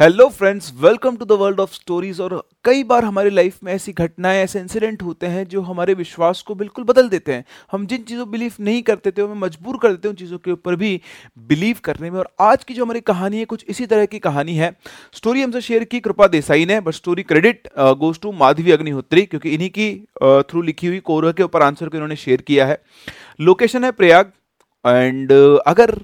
[0.00, 2.34] Hello friends welcome to the world of stories और
[2.64, 6.54] कई बार हमारी लाइफ में ऐसी घटनाएँ, ऐसे इंसिडेंट होते हैं जो हमारे विश्वास को
[6.54, 10.08] बिल्कुल बदल देते हैं। हम जिन चीज़ों बिलीव नहीं करते थे हमें मजबूर कर देते
[10.08, 11.00] हैं, उन चीज़ों के ऊपर भी
[11.48, 14.54] बिलीव करने में। और आज की जो हमारी कहानी है, कुछ इसी तरह की कहानी
[14.56, 14.72] है।
[15.14, 19.50] स्टोरी हमसे शेयर की कृपा देसाई ने but story credit goes to Madhavi Agnihotri, क्योंकि
[19.50, 22.82] इन्हीं की थ्रू लिखी हुई कोरह के ऊपर आंसर को इन्होंने शेयर किया है।
[23.40, 24.32] लोकेशन है प्रयाग
[24.84, 25.32] एंड
[25.66, 25.98] अगर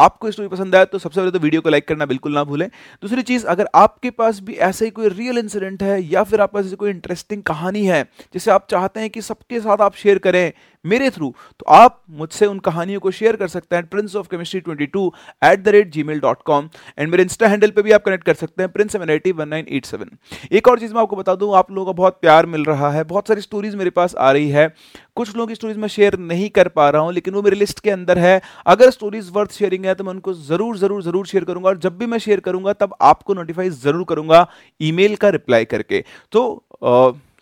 [0.00, 2.66] आपको स्टोरी पसंद आया तो सबसे पहले तो वीडियो को लाइक करना बिल्कुल ना भूलें।
[3.02, 6.58] दूसरी चीज़, अगर आपके पास भी ऐसा ही कोई रियल इंसिडेंट है या फिर आपके
[6.58, 8.02] पास ऐसी कोई इंटरेस्टिंग कहानी है
[8.34, 10.52] जिसे आप चाहते हैं कि सबके साथ आप शेयर करें
[10.84, 14.60] मेरे थ्रू तो आप मुझसे उन कहानियों को शेयर कर सकते हैं Prince of Chemistry
[14.60, 15.06] twenty two
[15.44, 18.34] at the rate Gmail dot com and मेरे इंस्टा हैंडल पे भी आप कनेक्ट कर
[18.34, 19.02] सकते हैं Prince M
[19.34, 20.16] one nine eight seven
[20.52, 23.04] एक और चीज़ मैं आपको बता दूँ, आप लोगों का बहुत प्यार मिल रहा है,
[23.04, 24.68] बहुत सारी स्टोरीज मेरे पास आ रही है।
[25.16, 27.80] कुछ लोगों की स्टोरीज मैं शेयर नहीं कर पा रहा हूँ, लेकिन वो मेरे लिस्ट
[27.80, 31.44] के अंदर है। अगर स्टोरीज वर्थ शेयरिंग है तो मैं उनको ज़रूर ज़रूर ज़रूर शेयर
[31.44, 34.46] करूँगा और जब भी मैं शेयर करूँगा, तब आपको नोटिफाई ज़रूर करूँगा
[34.80, 36.64] ईमेल का रिप्लाई करके। तो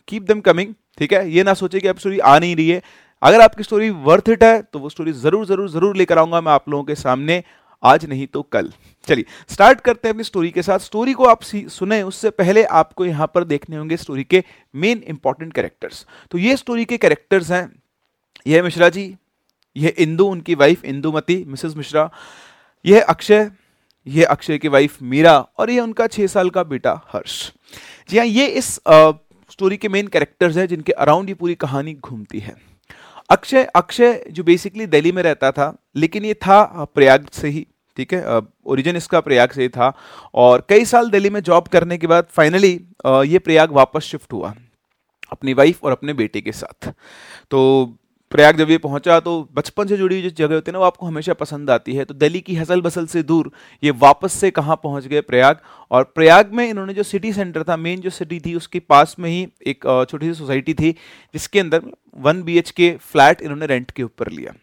[0.09, 1.31] कीप दम कमिंग ठीक है?
[1.31, 2.83] ये ना सोचे कि अब स्टोरी आ नहीं रही है।
[3.23, 6.53] अगर आपकी स्टोरी वर्थ इट है तो वो स्टोरी ज़रूर ज़रूर ज़रूर लेकर आऊँगा मैं
[6.53, 7.43] आप लोगों के सामने
[7.83, 8.73] आज नहीं तो कल।
[9.09, 13.05] चलिए स्टार्ट करते हैं अपनी स्टोरी के साथ। स्टोरी को आप सुने उससे पहले आपको
[13.07, 14.43] यहाँ पर देखने होंगे स्टोरी के
[14.75, 17.69] मेन इंपॉर्टेंट कैरेक्टर्स तो ये स्टोरी के कैरेक्टर्स हैं
[18.47, 19.15] यह मिश्रा जी
[19.77, 22.09] यह इंदू उनकी वाइफ इंदुमती मिसेस मिश्रा
[22.85, 23.51] यह अक्षय
[24.07, 27.53] यह अक्षय की वाइफ मीरा और यह उनका छह साल का बेटा हर्ष।
[28.09, 29.11] जी हाँ ये इस आ,
[29.51, 32.55] स्टोरी के मेन कैरेक्टर्स हैं जिनके अराउंड ये पूरी कहानी घूमती है।
[33.31, 38.15] अक्षय अक्षय जो बेसिकली दिल्ली में रहता था, लेकिन ये था प्रयाग से ही, ठीक
[38.15, 38.41] है?
[38.67, 39.93] ओरिजिन इसका प्रयाग से ही था
[40.35, 42.73] और कई साल दिल्ली में जॉब करने के बाद फाइनली
[43.27, 44.55] ये प्रयाग वापस शिफ्ट हुआ,
[45.33, 46.93] अपनी वाइफ और अपने बेटे के साथ।
[47.51, 47.99] तो
[48.33, 51.07] प्रयाग जब ये पहुँचा तो बचपन से जुड़ी जो जगह होती है ना, वो आपको
[51.07, 53.51] हमेशा पसंद आती है। तो दिल्ली की हसल बसल से दूर,
[53.83, 55.61] ये वापस से कहाँ पहुँच गए प्रयाग?
[55.91, 59.31] और प्रयाग में इन्होंने जो सिटी सेंटर था मेन जो सिटी थी, उसके पास में
[59.31, 60.91] ही एक छोटी सी सोसाइटी थी,
[61.35, 61.83] जिसके अंदर
[62.19, 64.55] वन बी के फ्लैट इन्होंने रेंट के ऊपर लिया।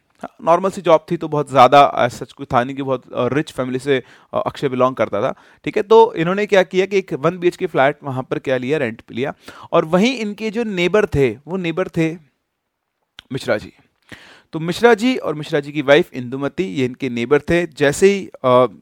[0.45, 3.03] नॉर्मल सी जॉब थी तो बहुत ज़्यादा सच कुछ था नहीं कि बहुत
[3.33, 4.01] रिच फैमिली से
[4.35, 5.33] अक्षय बिलोंग करता था।
[5.65, 8.57] ठीक है तो इन्होंने क्या किया कि एक वन बी के फ्लैट वहाँ पर क्या
[8.57, 9.33] लिया रेंट पे लिया।
[9.71, 12.09] और वहीं इनके जो नेबर थे, वो नेबर थे
[13.31, 13.71] मिश्रा जी।
[14.53, 18.29] तो मिश्रा जी और मिश्रा जी की वाइफ इंदुमती, ये इनके नेबर थे। जैसे ही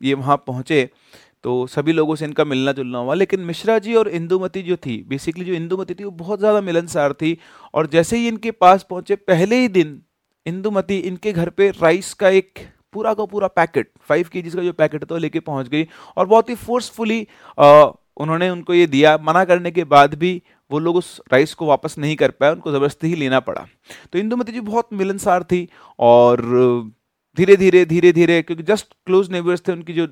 [0.04, 0.90] ये वहाँ पहुँचे
[1.44, 4.98] तो सभी लोगों से इनका मिलना जुलना हुआ। लेकिन मिश्रा जी और इंदुमती जो थी
[5.10, 7.38] बेसिकली जो इंदुमती थी, वो बहुत ज़्यादा मिलनसार थी।
[7.74, 10.02] और जैसे ही इनके पास पहुँचे, पहले ही दिन
[10.46, 12.60] इंदुमती इनके घर पे राइस का एक
[12.94, 15.88] पूरा का पूरा पैकेट फाइव के का जो पैकेट था, वो लेके पहुँच गई।
[16.18, 17.22] और बहुत ही फोर्सफुली
[18.18, 20.42] उन्होंने उनको ये दिया। मना करने के बाद भी
[20.72, 23.66] वो लोग उस राइस को वापस नहीं कर पाए, उनको ज़बरदस्ती ही लेना पड़ा।
[24.14, 25.68] तो इंदुमती जी बहुत मिलनसार थी
[26.00, 26.42] और
[27.38, 30.08] धीरे धीरे धीरे धीरे, क्योंकि जस्ट क्लोज नेबर्स थे, उनकी जो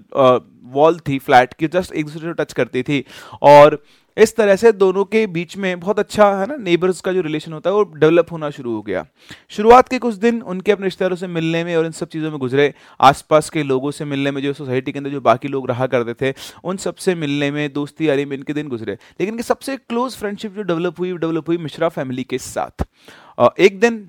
[0.73, 3.03] वॉल थी फ्लैट की जस्ट एक दूसरे को टच करती थी।
[3.41, 3.83] और
[4.17, 7.53] इस तरह से दोनों के बीच में बहुत अच्छा है ना नेबर्स का जो रिलेशन
[7.53, 9.05] होता है, वो डेवलप होना शुरू हो गया।
[9.49, 12.39] शुरुआत के कुछ दिन उनके अपने रिश्तेदारों से मिलने में और इन सब चीज़ों में
[12.39, 15.87] गुजरे। आसपास के लोगों से मिलने में, जो सोसाइटी के अंदर जो बाकी लोग रहा
[15.87, 16.33] करते थे,
[16.63, 20.61] उन सबसे मिलने में, दोस्ती यारी में इनके दिन गुजरे। लेकिन सबसे क्लोज फ्रेंडशिप जो
[20.63, 22.87] डेवलप हुई डेवलप हुई मिश्रा फैमिली के साथ।
[23.59, 24.07] एक दिन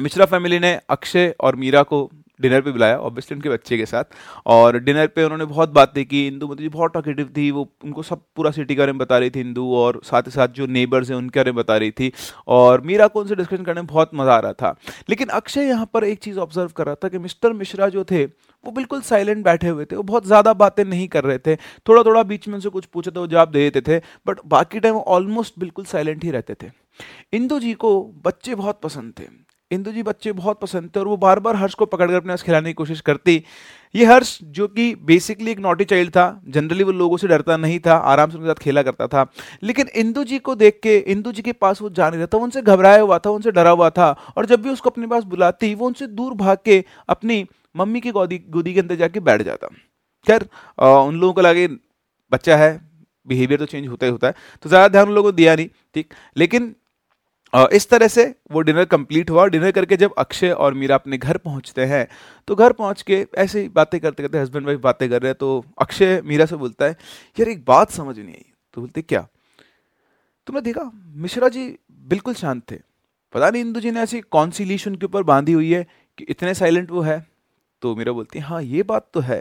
[0.00, 2.08] मिश्रा फैमिली ने अक्षय और मीरा को
[2.42, 4.14] डिनर पे बुलाया ऑब्वियसली उनके बच्चे के साथ।
[4.46, 8.22] और डिनर पे उन्होंने बहुत बातें की। इंदू मतलब बहुत टॉकेटिव थी, वो उनको सब
[8.36, 11.10] पूरा सिटी के बारे में बता रही थी इंदू, और साथ ही साथ जो नेबर्स
[11.10, 12.12] हैं उनके बारे में बता रही थी।
[12.48, 14.74] और मीरा को उनसे डिस्कशन करने में बहुत मज़ा आ रहा था।
[15.08, 18.24] लेकिन अक्षय यहाँ पर एक चीज़ ऑब्ज़र्व कर रहा था कि मिस्टर मिश्रा जो थे,
[18.24, 21.56] वो बिल्कुल साइलेंट बैठे हुए थे। वो बहुत ज़्यादा बातें नहीं कर रहे थे।
[21.88, 24.80] थोड़ा थोड़ा बीच में उनसे कुछ पूछे तो वो जवाब दे देते थे बट बाकी
[24.80, 26.70] टाइम ऑलमोस्ट बिल्कुल साइलेंट ही रहते थे।
[27.32, 27.90] इंदू जी को
[28.24, 29.24] बच्चे बहुत पसंद थे।
[29.72, 32.42] इंदु जी बच्चे बहुत पसंद थे और वो बार बार हर्ष को पकड़कर अपने पास
[32.42, 33.42] खिलाने की कोशिश करती।
[33.94, 37.78] ये हर्ष, जो कि बेसिकली एक नोटी चाइल्ड था जनरली वो लोगों से डरता नहीं
[37.80, 39.26] था, आराम से उनके साथ खेला करता था।
[39.62, 42.62] लेकिन इंदु जी को देख के, इंदु जी के पास वो जा नहीं रहता उनसे
[42.62, 45.86] घबराया हुआ था उनसे डरा हुआ था और जब भी उसको अपने पास बुलाती, वो
[45.86, 47.44] उनसे दूर भाग के अपनी
[47.74, 49.68] मम्मी की गोदी गोदी के अंदर जाके बैठ जाता।
[50.26, 50.48] खैर
[50.78, 51.66] उन लोगों को लगे
[52.32, 52.70] बच्चा है
[53.26, 55.68] बिहेवियर तो चेंज होता ही होता है तो ज़्यादा ध्यान उन लोगों को दिया नहीं,
[55.94, 56.14] ठीक?
[56.36, 56.74] लेकिन
[57.52, 61.36] इस तरह से वो डिनर कंप्लीट हुआ डिनर करके जब अक्षय और मीरा अपने घर
[61.38, 62.06] पहुँचते हैं
[62.48, 65.36] तो घर पहुँच के ऐसे ही बातें करते करते हस्बैंड वाइफ बातें कर रहे हैं
[65.38, 66.96] तो अक्षय मीरा से बोलता है,
[67.36, 68.44] यार एक बात समझ नहीं आई।
[68.74, 69.26] तो बोलते, क्या?
[70.46, 71.66] तुमने देखा, मिश्रा जी
[72.08, 72.76] बिल्कुल शांत थे।
[73.34, 75.86] पता नहीं इंदू जी ने ऐसी कौन सी लीश उनके ऊपर बांधी हुई है
[76.18, 77.18] कि इतने साइलेंट वो है।
[77.82, 79.40] तो मीरा बोलती है हाँ ये बात तो है।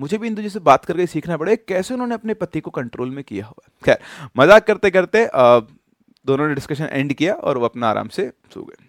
[0.00, 3.10] मुझे भी इंदू जी से बात करके सीखना पड़ेगा, कैसे उन्होंने अपने पति को कंट्रोल
[3.10, 3.98] में किया हुआ खैर,
[4.36, 5.24] मज़ाक करते करते
[6.26, 8.84] दोनों ने डिस्कशन एंड किया और वो अपना आराम से सो गए।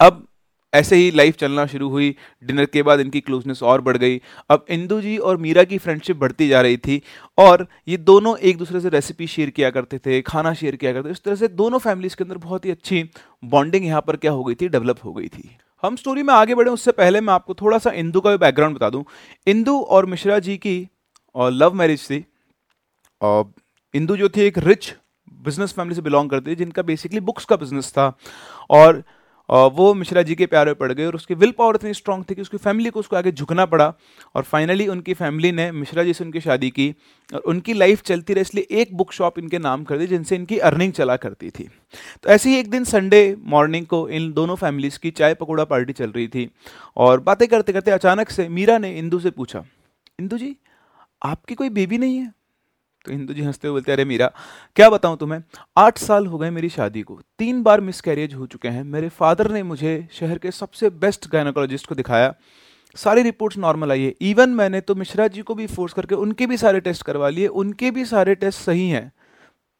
[0.00, 0.26] अब
[0.74, 4.20] ऐसे ही लाइफ चलना शुरू हुई। डिनर के बाद इनकी क्लोजनेस और बढ़ गई।
[4.50, 7.02] अब इंदू जी और मीरा की फ्रेंडशिप बढ़ती जा रही थी
[7.38, 11.08] और ये दोनों एक दूसरे से रेसिपी शेयर किया करते थे, खाना शेयर किया करते
[11.08, 13.10] थे। इस तरह से दोनों फैमिलीज़ के अंदर बहुत ही अच्छी
[13.44, 14.68] बॉन्डिंग यहाँ पर क्या हो गई थी?
[14.68, 17.90] डेवलप हो गई थी। हम स्टोरी में आगे बढ़े, उससे पहले मैं आपको थोड़ा सा
[17.90, 19.04] इंदू का भी बैकग्राउंड बता दूँ।
[19.46, 20.88] इंदू और मिश्रा जी की,
[21.34, 22.24] और लव मैरिज थी।
[23.20, 23.52] और
[23.94, 24.94] इंदू जो थी एक रिच
[25.48, 28.12] बिज़नेस फैमिली से बिलोंग करती थी, जिनका बेसिकली बुक्स का बिज़नेस था।
[28.70, 29.02] और
[29.48, 32.42] वो मिश्रा जी के प्यारे पड़ गए और उसकी विल पावर इतनी स्ट्रांग थी कि
[32.42, 33.86] उसकी फैमिली को उसको आगे झुकना पड़ा।
[34.34, 36.88] और फाइनली उनकी फैमिली ने, मिश्रा जी से उनकी शादी की
[37.30, 40.58] और उनकी लाइफ चलती रही, इसलिए एक बुक शॉप इनके नाम कर दी, जिनसे इनकी
[40.60, 41.68] अर्निंग चला करती थी।
[42.22, 45.92] तो ऐसे ही एक दिन संडे मॉर्निंग को इन दोनों फैमिलीज़ की चाय पकौड़ा पार्टी
[45.94, 46.48] चल रही थी
[46.96, 49.64] और बातें करते करते अचानक से मीरा ने इंदू से पूछा,
[50.18, 50.56] इंदू जी,
[51.22, 52.32] आपकी कोई बेबी नहीं है?
[53.08, 54.30] तो हिंदू जी हँसते हुए बोलते, अरे मीरा,
[54.76, 55.42] क्या बताऊँ तुम्हें?
[55.76, 59.08] आठ साल हो गए मेरी शादी को। तीन बार मिस कैरियज हो चुके हैं। मेरे
[59.08, 62.34] फादर ने मुझे शहर के सबसे बेस्ट गायनोकोलॉजिस्ट को दिखाया।
[62.96, 66.46] सारी रिपोर्ट्स नॉर्मल आई है। इवन मैंने तो मिश्रा जी को भी फोर्स करके उनके
[66.46, 69.12] भी सारे टेस्ट करवा लिए। उनके भी सारे टेस्ट सही हैं।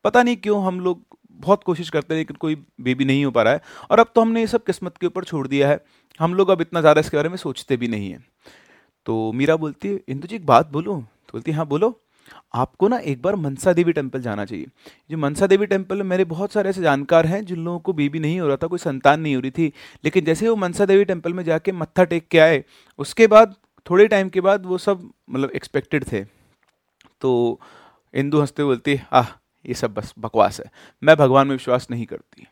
[0.04, 3.42] पता नहीं क्यों हम लोग बहुत कोशिश करते हैं लेकिन कोई बेबी नहीं हो पा
[3.42, 3.60] रहा है।
[3.90, 5.80] और अब तो हमने ये सब किस्मत के ऊपर छोड़ दिया है।
[6.20, 8.24] हम लोग अब इतना ज़्यादा इसके बारे में सोचते भी नहीं हैं।
[9.06, 11.00] तो मीरा बोलती है, इंदु जी, एक बात बोलूँ?
[11.02, 12.00] तो बोलती है हाँ बोलो।
[12.54, 14.66] आपको ना एक बार मनसा देवी टेंपल जाना चाहिए।
[15.10, 18.18] जो मनसा देवी टेंपल में मेरे बहुत सारे ऐसे जानकार हैं, जिन लोगों को बेबी
[18.18, 19.72] नहीं हो रहा था, कोई संतान नहीं हो रही थी।
[20.04, 22.64] लेकिन जैसे वो मनसा देवी टेंपल में जाके मत्था टेक के आए,
[22.98, 23.54] उसके बाद,
[23.90, 26.24] थोड़े टाइम के बाद वो सब मतलब एक्सपेक्टेड थे।
[27.20, 27.60] तो
[28.14, 29.28] इंदू हँसते बोलती, आह,
[29.66, 30.72] ये सब बस बकवास है।
[31.02, 32.46] मैं भगवान में विश्वास नहीं करती।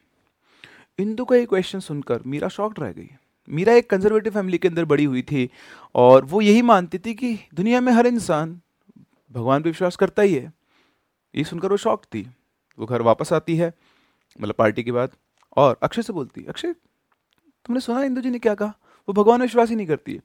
[0.99, 3.09] इंदू का ये क्वेश्चन सुनकर मीरा शॉक्ड रह गई।
[3.49, 5.51] मीरा एक कंजर्वेटिव फैमिली के अंदर बड़ी हुई थी
[5.95, 8.61] और वो यही मानती थी कि दुनिया में हर इंसान
[9.37, 10.53] भगवान पे विश्वास करता ही है।
[11.35, 12.31] ये सुनकर वो शॉक थी।
[12.79, 13.75] वो घर वापस आती है
[14.41, 15.11] मतलब पार्टी के बाद,
[15.57, 16.73] और अक्षय से बोलती है, अक्षय,
[17.65, 18.75] तुमने सुना इंदु जी ने क्या कहा?
[19.09, 20.21] वो भगवान में विश्वास ही नहीं करती है।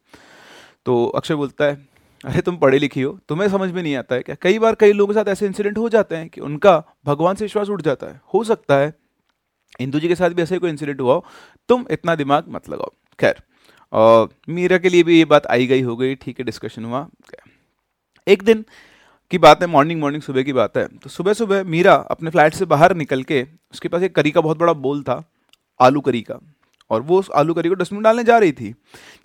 [0.86, 1.88] तो अक्षय बोलता है,
[2.26, 4.36] अरे, तुम पढ़े लिखी हो। तुम्हें समझ में नहीं आता है क्या?
[4.42, 7.46] कई बार कई लोगों के साथ ऐसे इंसिडेंट हो जाते हैं कि उनका भगवान से
[7.46, 8.94] विश्वास उठ जाता है। हो सकता है
[9.80, 11.26] इंदु जी के साथ भी ऐसा कोई इंसिडेंट हुआ हो।
[11.70, 13.44] तुम इतना दिमाग मत लगाओ। खैर,
[13.92, 17.10] और मीरा के लिए भी ये बात आई गई, हो गई। ठीक है डिस्कशन हुआ।
[18.28, 18.66] एक दिन
[19.32, 22.54] की बात है मॉर्निंग मॉर्निंग सुबह की बात है। तो सुबह सुबह मीरा अपने फ्लैट
[22.54, 23.42] से बाहर निकल के
[23.74, 25.24] उसके पास एक करी का बहुत बड़ा बोल था,
[25.80, 26.40] आलू करी का।
[26.92, 28.72] और वो उस आलू करी को डस्टबिन डालने जा रही थी।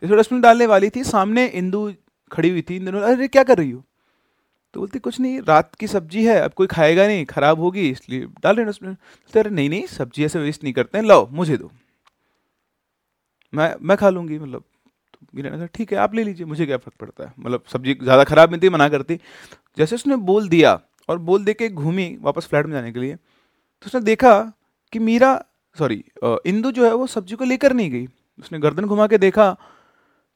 [0.03, 1.93] जैसे डस्टबिन डालने वाली थी, सामने इंदू
[2.31, 3.83] खड़ी हुई थी इंदू अरे, क्या कर रही हो?
[4.75, 8.27] तो बोलती, कुछ नहीं, रात की सब्ज़ी है, अब कोई खाएगा नहीं, खराब होगी, इसलिए
[8.43, 8.95] डाल रहे डस्टबिन
[9.35, 11.71] तो अरे, नहीं नहीं, सब्ज़ी ऐसे वेस्ट नहीं करते हैं, लाओ, मुझे दो।
[13.53, 14.65] मैं मैं खा लूँगी मतलब
[15.17, 17.33] तो ने कहा ठीक है, आप ले लीजिए, मुझे क्या फ़र्क पड़ता है?
[17.39, 19.19] मतलब सब्ज़ी ज़्यादा ख़राब मिलती मना करती।
[19.79, 20.79] जैसे उसने बोल दिया
[21.09, 24.41] और बोल दे के घूमी वापस फ्लैट में जाने के लिए तो उसने देखा
[24.93, 25.35] कि मीरा,
[25.77, 28.07] सॉरी इंदू जो है वो सब्ज़ी को लेकर नहीं गई।
[28.39, 29.53] उसने गर्दन घुमा के देखा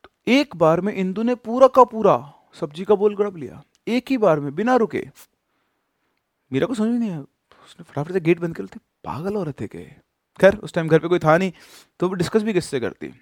[0.04, 2.16] तो एक बार में इंदू ने पूरा का पूरा
[2.60, 5.04] सब्ज़ी का बोल गड़प लिया। एक ही बार में, बिना रुके।
[6.50, 9.52] मीरा को समझ नहीं आया। उसने फटाफट से गेट बंद कर लेते पागल हो रहे
[9.60, 9.84] थे के
[10.40, 11.52] खैर, उस टाइम घर पे कोई था नहीं
[12.00, 13.12] तो वो डिस्कस भी किससे करती?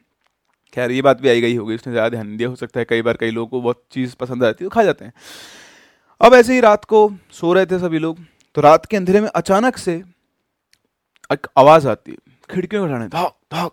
[0.72, 3.02] खैर, ये बात भी आई गई होगी, उसने ज़्यादा ध्यान दिया, हो सकता है कई
[3.02, 5.12] बार कई लोगों को बहुत चीज़ पसंद आती है तो खा जाते हैं।
[6.20, 8.18] अब ऐसे ही रात को सो रहे थे सभी लोग
[8.56, 9.94] तो रात के अंधेरे में अचानक से
[11.30, 12.16] एक आवाज़ आती है,
[12.50, 13.72] खिड़कियों में उठाने धाक धाक।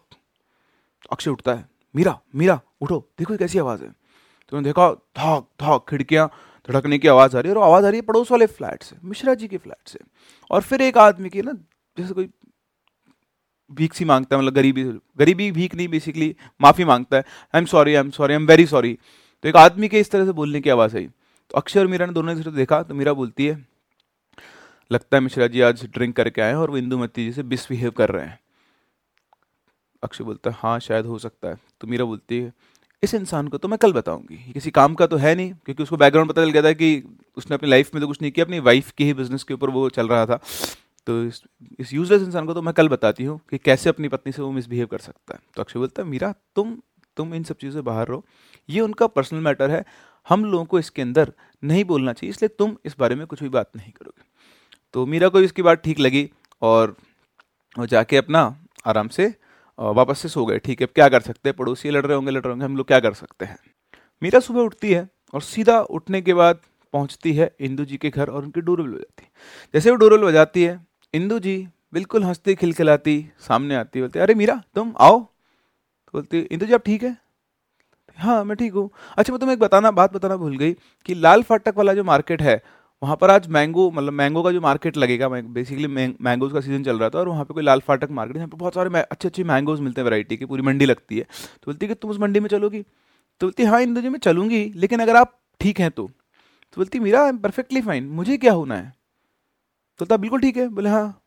[1.11, 5.85] अक्षय उठता है, मीरा मीरा, उठो, देखो कैसी आवाज़ है। तो उन्होंने देखा, धाक धाक,
[5.89, 6.29] खिड़कियाँ
[6.69, 8.95] धड़कने की आवाज़ आ रही है और आवाज़ आ रही है पड़ोस वाले फ्लैट से,
[9.03, 9.99] मिश्रा जी के फ्लैट से।
[10.51, 11.53] और फिर एक आदमी की ना,
[11.97, 12.29] जैसे कोई
[13.71, 14.83] भीख सी माँगता है मतलब गरीबी
[15.17, 18.47] गरीबी भीख नहीं बेसिकली माफ़ी माँगता है। I am sorry I am sorry I am
[18.47, 18.97] very sorry
[19.43, 22.05] तो एक आदमी के इस तरह से बोलने की आवाज़ आई। तो अक्षय और मीरा
[22.05, 23.65] ने दोनों ने देखा तो मीरा बोलती है,
[24.91, 27.91] लगता है मिश्रा जी आज ड्रिंक करके आए हैं और वो इंदुमती जी से बिस्बिहेव
[27.91, 28.39] कर रहे हैं।
[30.03, 32.51] अक्षय बोलता है हाँ शायद हो सकता है। तो मीरा बोलती है,
[33.03, 35.97] इस इंसान को तो मैं कल बताऊँगी। किसी काम का तो है नहीं, क्योंकि उसको
[35.97, 37.03] बैकग्राउंड पता चल गया था कि
[37.37, 39.69] उसने अपनी लाइफ में तो कुछ नहीं किया, अपनी वाइफ के ही बिज़नेस के ऊपर
[39.69, 40.39] वो चल रहा था।
[41.07, 41.41] तो इस
[41.79, 44.51] इस यूजलेस इंसान को तो मैं कल बताती हूँ कि कैसे अपनी पत्नी से वो
[44.51, 46.77] मिसबिहेव कर सकता है। तो अक्षय बोलता है, मीरा, तुम
[47.17, 48.23] तुम इन सब चीज़ों से बाहर रहो।
[48.69, 49.83] ये उनका पर्सनल मैटर है।
[50.27, 51.31] हम लोगों को इसके अंदर
[51.63, 54.23] नहीं बोलना चाहिए, इसलिए तुम इस बारे में कुछ भी बात नहीं करोगे।
[54.93, 56.29] तो मीरा को इसकी बात ठीक लगी
[56.61, 56.95] और
[57.75, 58.41] वो जाके अपना
[58.85, 59.33] आराम से
[59.77, 61.55] वापस से सो गए। ठीक है क्या कर सकते हैं?
[61.55, 63.57] पड़ोसी लड़ रहे होंगे, लड़ रहे होंगे, हम लोग क्या कर सकते हैं?
[64.21, 66.59] मीरा सुबह उठती है और सीधा उठने के बाद
[66.93, 69.31] पहुँचती है इंदू जी के घर और उनकी डोरबेल बजाती है।
[69.73, 70.79] जैसे वो डोरबेल बजाती है
[71.15, 71.55] इंदू जी
[71.93, 76.83] बिल्कुल हंसती, खिलखिलाती, सामने आती, बोलती, अरे मीरा, तुम आओ। तो बोलती, इंदू जी, आप
[76.85, 77.15] ठीक है?
[78.17, 80.73] हाँ मैं ठीक हूँ। अच्छा मैं तुम्हें एक बताना, बात बताना भूल गई
[81.05, 82.61] कि लाल फाटक वाला जो मार्केट है,
[83.01, 86.99] वहाँ पर आज मैंगो मतलब मैंगो का जो मार्केट लगेगा बेसिकली मैंगोज का सीज़न चल
[86.99, 89.43] रहा था और वहाँ पे कोई लाल फाटक मार्केट, यहाँ पे बहुत सारे अच्छे अच्छे
[89.43, 92.19] मैंगोज मिलते हैं वैरायटी की, पूरी मंडी लगती है। तो बोलती है कि तुम उस
[92.19, 92.81] मंडी में चलोगी?
[92.81, 96.99] तो बोलती हाँ इंदु जी, मैं चलूँगी, लेकिन अगर आप ठीक हैं तो। तो बोलती
[96.99, 98.93] Meera I am perfectly fine मुझे क्या होना है?
[99.99, 101.21] तो बिल्कुल ठीक है। बोले हाँ।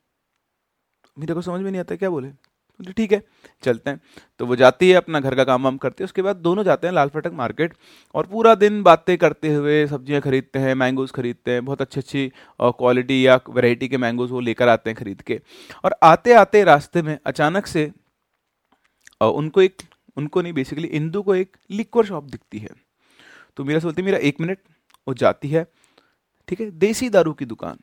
[1.17, 2.29] मीरा को समझ में नहीं आता क्या बोले?
[2.29, 3.23] बोले, ठीक है,
[3.63, 4.01] चलते हैं।
[4.41, 6.87] तो वो जाती है, अपना घर का काम वाम करती है। उसके बाद दोनों जाते
[6.87, 7.73] हैं लाल फटक मार्केट
[8.15, 12.31] और पूरा दिन बातें करते हुए सब्ज़ियाँ खरीदते हैं, मैंगोज खरीदते हैं। बहुत अच्छी अच्छी
[12.61, 15.41] क्वालिटी या वैरायटी के मैंगोज वो लेकर आते हैं खरीद के।
[15.85, 17.91] और आते आते रास्ते में अचानक से
[19.21, 19.83] उनको एक,
[20.17, 22.69] उनको नहीं बेसिकली इंदू को एक लिक्वर शॉप दिखती है।
[23.57, 24.59] तो मेरा सोचती मेरा, एक मिनट।
[25.07, 25.67] वो जाती है,
[26.49, 27.79] ठीक है, देसी दारू की दुकान।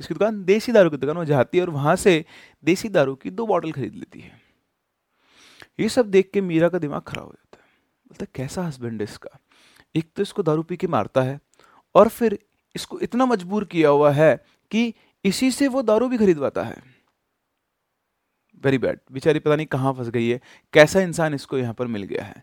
[0.00, 2.24] किसकी दुकान देसी दारू की दुकान वो जाती है और वहाँ से
[2.64, 4.40] देसी दारू की दो बॉटल खरीद लेती है।
[5.80, 7.68] ये सब देख के मीरा का दिमाग खराब हो जाता है।
[8.06, 9.38] बोलता है, कैसा हस्बैंड है इसका?
[9.96, 11.38] एक तो इसको दारू पी के मारता है
[11.94, 12.38] और फिर
[12.74, 14.34] इसको इतना मजबूर किया हुआ है
[14.70, 16.76] कि इसी से वो दारू भी खरीदवाता है।
[18.64, 20.40] वेरी बैड बेचारी पता नहीं कहाँ फंस गई है,
[20.74, 22.42] कैसा इंसान इसको यहाँ पर मिल गया है।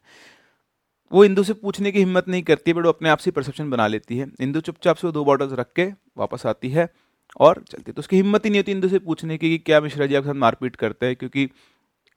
[1.12, 3.88] वो इंदू से पूछने की हिम्मत नहीं करती, बट वो अपने आप से परसेप्शन बना
[3.88, 6.90] लेती है। इंदू चुपचाप से वो दो बॉटल्स रख के वापस आती है।
[7.36, 10.06] और चलती तो उसकी हिम्मत ही नहीं होती इंदू से पूछने की कि क्या मिश्रा
[10.06, 11.50] जी आपके साथ मारपीट करते हैं, क्योंकि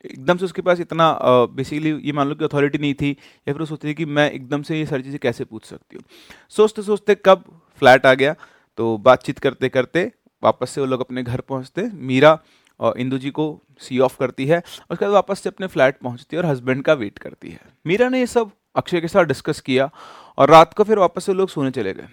[0.05, 1.19] एकदम से उसके पास इतना
[1.53, 4.63] बेसिकली ये मान लो कि अथॉरिटी नहीं थी, या फिर वो सोचती कि मैं एकदम
[4.63, 6.05] से ये सारी चीज़ें कैसे पूछ सकती हूँ।
[6.51, 7.45] सोचते सोचते कब
[7.83, 8.35] फ्लैट आ गया
[8.79, 10.11] तो बातचीत करते करते
[10.43, 12.39] वापस से वो लोग अपने घर पहुँचते, मीरा
[12.81, 13.45] और इंदू जी को
[13.81, 16.93] सी ऑफ़ करती है उसके बाद वापस से अपने फ्लैट पहुँचती है और हस्बैंड का
[16.95, 19.91] वेट करती है। मीरा ने ये सब अक्षय के साथ डिस्कस किया
[20.39, 22.09] और रात को फिर वापस से लोग सोने चले गए।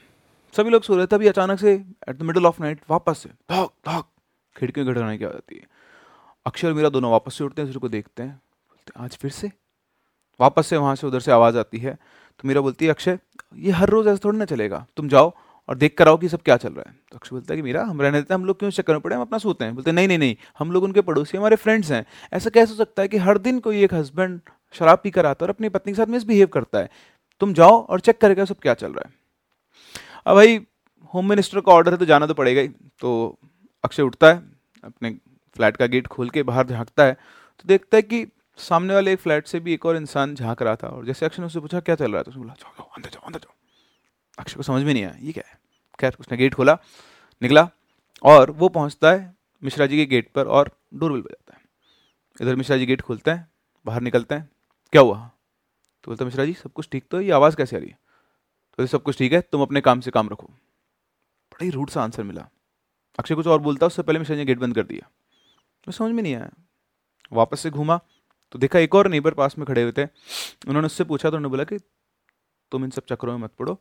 [0.53, 1.73] सभी लोग सो रहे थे अभी अचानक से
[2.09, 4.05] at the middle of night वापस से, धक धक,
[4.57, 5.67] खिड़कियों घटनाएँ क्या जाती है
[6.45, 9.31] अक्षय और मीरा दोनों वापस से उठते हैं दूसरे को देखते हैं। बोलते आज फिर
[9.31, 9.51] से?
[10.39, 11.93] वापस से वहाँ से उधर से आवाज़ आती है।
[12.39, 13.19] तो मीरा बोलती है, अक्षय,
[13.55, 15.33] ये हर रोज़ ऐसा थोड़ी ना चलेगा। तुम जाओ
[15.69, 17.61] और देख कर आओ कि सब क्या चल रहा है। तो अक्षय बोलता है कि,
[17.61, 19.75] मीरा, हम रहने देते हैं, हम लोग क्यों चक्कर में पड़े हम अपना सोते हैं।
[19.75, 23.01] बोलते नहीं नहीं नहीं, हम लोग उनके पड़ोसी, हमारे फ्रेंड्स हैं। ऐसा कैसे हो सकता
[23.01, 24.41] है कि हर दिन कोई एक हस्बैंड
[24.73, 26.89] शराब पी कर आता है और अपनी पत्नी के साथ मिसबिहेव करता है?
[27.39, 29.13] तुम जाओ और चेक करेगा सब क्या चल रहा है।
[30.27, 30.55] अब भाई
[31.13, 32.67] होम मिनिस्टर का ऑर्डर है तो जाना तो पड़ेगा ही।
[32.99, 33.39] तो
[33.83, 34.37] अक्षय उठता है,
[34.83, 35.11] अपने
[35.55, 38.25] फ्लैट का गेट खोल के बाहर झांकता है। तो देखता है कि
[38.57, 41.41] सामने वाले एक फ्लैट से भी एक और इंसान झाँक रहा था और जैसे अक्षय
[41.41, 42.23] ने उससे पूछा, क्या चल रहा है?
[42.23, 43.53] तो उसने बोला, जाओ अंदर जाओ अंदर जाओ।
[44.39, 45.57] अक्षय को समझ में नहीं आया, ये क्या है?
[45.99, 46.77] खैर, उसने गेट खोला,
[47.41, 47.69] निकला
[48.23, 51.61] और वो पहुँचता है मिश्रा जी के गेट पर और डोरबेल बजाता है।
[52.41, 53.47] इधर मिश्रा जी गेट खोलते हैं,
[53.85, 54.49] बाहर निकलते हैं।
[54.91, 55.17] क्या हुआ?
[56.03, 57.97] तो बोलता मिश्रा जी, सब कुछ ठीक तो ये आवाज़ कैसे आ रही है?
[58.77, 62.03] तो सब कुछ ठीक है, तुम अपने काम से काम रखो। बड़ा ही रूट सा
[62.03, 62.47] आंसर मिला।
[63.19, 65.09] अक्षय कुछ और बोलता, उससे पहले मिश्रा ने गेट बंद कर दिया।
[65.83, 66.49] तो समझ में नहीं आया।
[67.33, 67.99] वापस से घूमा
[68.51, 70.03] तो देखा एक और नेबर पास में खड़े हुए थे।
[70.67, 71.77] उन्होंने उससे पूछा तो उन्होंने बोला कि,
[72.71, 73.73] तुम इन सब चक्करों में मत पड़ो,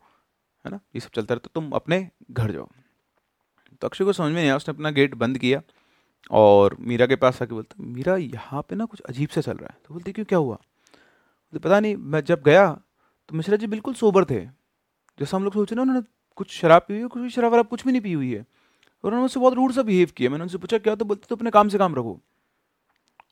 [0.65, 0.81] है ना?
[0.95, 2.69] ये सब चलता रहता तो तुम अपने घर जाओ।
[3.83, 5.61] तो अक्षय को समझ में नहीं आया, उसने अपना गेट बंद किया
[6.31, 9.73] और मीरा के पास आके बोलता, मीरा, यहाँ पे ना कुछ अजीब से चल रहा
[9.73, 10.59] है। तो बोलती, क्यों, क्या हुआ?
[11.53, 12.69] तो पता नहीं, मैं जब गया
[13.29, 14.47] तो मिश्रा जी बिल्कुल सोबर थे।
[15.19, 16.03] जैसा हम लोग सोचे ना उन्होंने
[16.39, 19.05] कुछ शराब पी हुई है, कुछ शराब वराब कुछ भी नहीं पी हुई है। और
[19.05, 21.51] उन्होंने मुझसे बहुत रूड सा बिहेव किया। मैंने उनसे पूछा, क्या तो बोलते तो अपने
[21.51, 22.19] काम से काम रखो?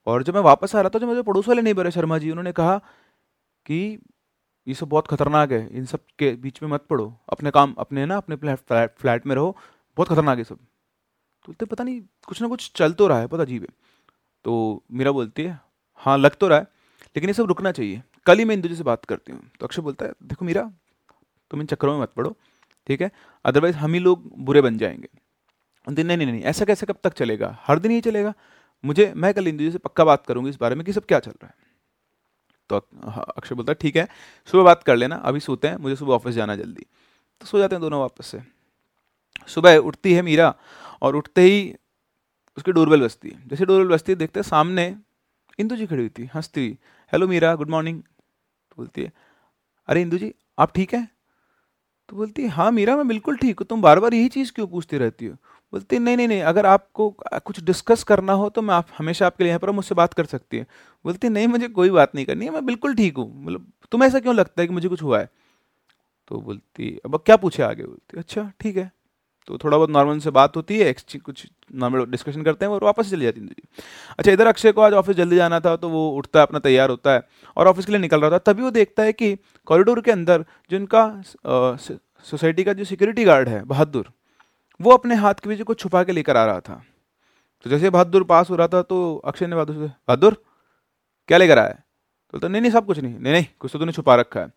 [0.07, 2.31] और जब मैं वापस आ रहा था जो मेरे पड़ोस वाले नहीं बरे शर्मा जी,
[2.31, 2.79] उन्होंने कहा
[3.67, 3.99] कि
[4.67, 8.07] ये सब बहुत खतरनाक है, इन सब के बीच में मत पड़ो। अपने काम, अपने
[8.07, 9.57] ना, अपने फ्लैट में रहो।
[9.97, 13.27] बहुत खतरनाक है सब। तो बोलते, पता नहीं, कुछ ना कुछ चल तो रहा है,
[13.27, 13.69] बहुत अजीब है।
[14.45, 15.59] तो मीरा बोलती है
[16.03, 16.65] हाँ लग तो रहा है,
[17.17, 19.67] लेकिन ये सब रुकना चाहिए। कल ही मैं इंदु जी से बात करती हूँ। तो
[19.67, 20.71] अक्षय बोलता है, देखो मीरा
[21.51, 22.37] तुम इन चक्करों में मत पड़ो,
[22.87, 23.11] ठीक है?
[23.45, 25.09] अदरवाइज़ हम ही लोग बुरे बन जाएँगे।
[25.87, 27.57] नहीं नहीं नहीं, ऐसा कैसे कब तक चलेगा?
[27.63, 28.33] हर दिन ही चलेगा।
[28.85, 31.19] मुझे, मैं कल इंदू जी से पक्का बात करूँगी इस बारे में कि सब क्या
[31.19, 31.55] चल रहा है।
[32.71, 32.77] तो
[33.37, 34.09] अक्षय बोलता है, ठीक है,
[34.49, 36.87] सुबह बात कर लेना, अभी सोते हैं, मुझे सुबह ऑफ़िस जाना जल्दी।
[37.41, 38.41] तो सो जाते हैं दोनों वापस से।
[39.47, 40.55] सुबह उठती है मीरा
[41.03, 41.75] और उठते ही
[42.57, 44.97] उसकी डोरबेल बजती है। जैसे डोरबेल बजती है, देखते हैं सामने
[45.59, 46.77] इंदू जी खड़ी हुई थी, हंसती हुई,
[47.13, 49.13] हेलो मीरा, गुड मॉर्निंग तो बोलती है,
[49.89, 51.09] अरे इंदू जी, आप ठीक हैं?
[52.09, 54.99] तो बोलती है मीरा, मैं बिल्कुल ठीक हूँ, तुम बार बार यही चीज़ क्यों पूछती
[54.99, 55.35] रहती हो?
[55.73, 57.09] बोलती नहीं नहीं नहीं, अगर आपको
[57.47, 60.25] कुछ डिस्कस करना हो तो मैं आप, हमेशा आपके लिए यहाँ पर मुझसे बात कर
[60.27, 60.67] सकती है।
[61.05, 64.21] बोलती नहीं, मुझे कोई बात नहीं करनी है, मैं बिल्कुल ठीक हूँ मतलब तुम्हें ऐसा
[64.21, 65.29] क्यों लगता है कि मुझे कुछ हुआ है?
[66.31, 67.85] तो बोलती अब क्या पूछे आगे?
[67.85, 68.91] बोलती अच्छा ठीक है।
[69.49, 73.11] तो थोड़ा बहुत नॉर्मल से बात होती है कुछ नॉर्मल डिस्कशन करते हैं और वापस
[73.11, 73.49] चली जाती है
[74.19, 76.91] अच्छा इधर अक्षय को आज ऑफ़िस जल्दी जाना था तो वो उठता है, अपना तैयार
[76.91, 77.23] होता है
[77.57, 79.35] और ऑफ़िस के लिए निकल रहा था। तभी वो देखता है कि
[79.67, 81.23] कॉरिडोर के अंदर जिनका
[82.27, 84.11] सोसाइटी का जो सिक्योरिटी गार्ड है, बहादुर,
[84.81, 86.83] वो अपने हाथ के बीच कुछ छुपा के लेकर आ रहा था।
[87.67, 90.43] तो जैसे बहादुर पास हो रहा था तो अक्षय ने बहादुर से, बहादुर,
[91.29, 91.73] क्या लेकर आया?
[91.73, 94.53] तो बोलता, नहीं नहीं, सब कुछ नहीं नहीं नहीं, कुछ तो तूने छुपा रखा है।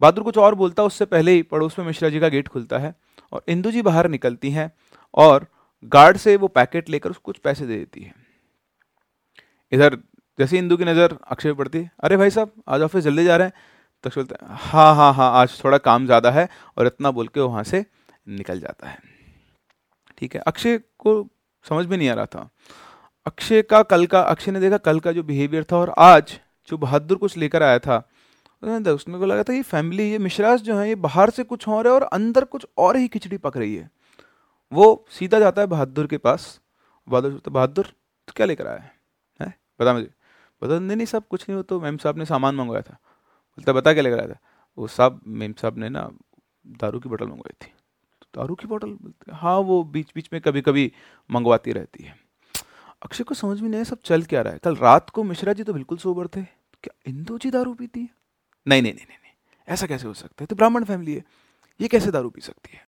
[0.00, 2.94] बहादुर कुछ और बोलता उससे पहले ही पड़ोस में मिश्रा जी का गेट खुलता है
[3.32, 4.70] और इंदू जी बाहर निकलती हैं
[5.14, 5.46] और
[5.92, 8.12] गार्ड से वो पैकेट लेकर उसको कुछ पैसे दे देती है।
[9.72, 9.96] इधर
[10.38, 13.46] जैसे इंदू की नज़र अक्षय पड़ती है, अरे भाई साहब, आज ऑफ़िस जल्दी जा रहे
[13.46, 13.54] हैं।
[14.04, 16.48] तो बोलते हैं हाँ हाँ हाँ आज थोड़ा काम ज़्यादा है
[16.78, 17.84] और इतना बोल के वहाँ से
[18.28, 18.98] निकल जाता है।
[20.18, 21.26] ठीक है, अक्षय को
[21.64, 22.48] समझ में नहीं आ रहा था।
[23.26, 26.78] अक्षय का कल का, अक्षय ने देखा कल का जो बिहेवियर था और आज जो
[26.78, 28.02] बहादुर कुछ लेकर आया था
[28.64, 31.86] उसने को लगा था ये फैमिली ये मिश्रास जो है, ये बाहर से कुछ और
[31.86, 33.90] है और अंदर कुछ और ही खिचड़ी पक रही है।
[34.72, 36.60] वो सीधा जाता है बहादुर के पास।
[37.08, 37.86] बहादुर तो बहादुर
[38.28, 38.90] तो क्या लेकर आया
[39.40, 39.54] है?
[39.80, 40.10] बता मुझे।
[40.62, 42.94] बता नहीं नहीं, सब कुछ नहीं हो तो मैम साहब ने सामान मंगवाया था।
[43.58, 44.38] बोलता, बता क्या लेकर आया था?
[44.78, 46.10] वो साहब, मेम साहब ने ना
[46.66, 47.72] दारू की बोतल मंगवाई थी।
[48.36, 48.96] दारू की बोतल?
[49.32, 50.92] हाँ वो बीच बीच में कभी कभी
[51.30, 52.16] मंगवाती रहती है।
[53.02, 54.58] अक्षय को समझ में नहीं सब चल क्या रहा है?
[54.58, 56.42] कल रात को मिश्रा जी तो बिल्कुल सोबर थे।
[56.82, 58.08] क्या इंदू जी दारू पीती है?
[58.66, 59.32] नहीं नहीं नहीं नहीं
[59.68, 60.46] ऐसा कैसे हो सकता है?
[60.46, 61.24] तो ब्राह्मण फैमिली है।
[61.80, 62.82] ये कैसे दारू पी सकती है?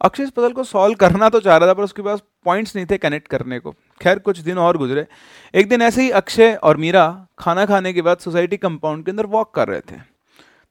[0.00, 2.86] अक्षय इस पजल को सॉल्व करना तो चाह रहा था, पर उसके पास पॉइंट्स नहीं
[2.86, 3.70] थे कनेक्ट करने को।
[4.00, 5.06] खैर, कुछ दिन और गुजरे।
[5.54, 9.26] एक दिन ऐसे ही अक्षय और मीरा खाना खाने के बाद सोसाइटी कंपाउंड के अंदर
[9.26, 9.96] वॉक कर रहे थे।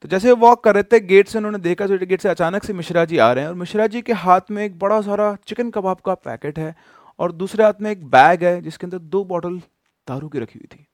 [0.02, 2.64] तो जैसे वो वॉक कर रहे थे गेट से उन्होंने देखा सोसाइटी गेट से अचानक
[2.64, 5.36] से मिश्रा जी आ रहे हैं, और मिश्रा जी के हाथ में एक बड़ा सारा
[5.46, 6.74] चिकन कबाब का पैकेट है,
[7.18, 9.58] और दूसरे हाथ में एक बैग है, जिसके अंदर दो बॉटल
[10.06, 10.86] दारू की रखी हुई थी।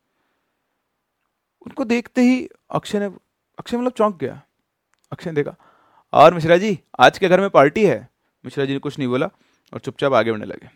[1.66, 3.09] उनको देखते ही अक्षय ने
[3.61, 4.40] अक्षय मतलब चौंक गया।
[5.12, 5.55] अक्षय ने देखा,
[6.12, 8.09] और मिश्रा जी, आज के घर में पार्टी है।
[8.45, 9.26] मिश्रा जी ने कुछ नहीं बोला
[9.73, 10.71] और चुपचाप आगे बढ़ने लगे।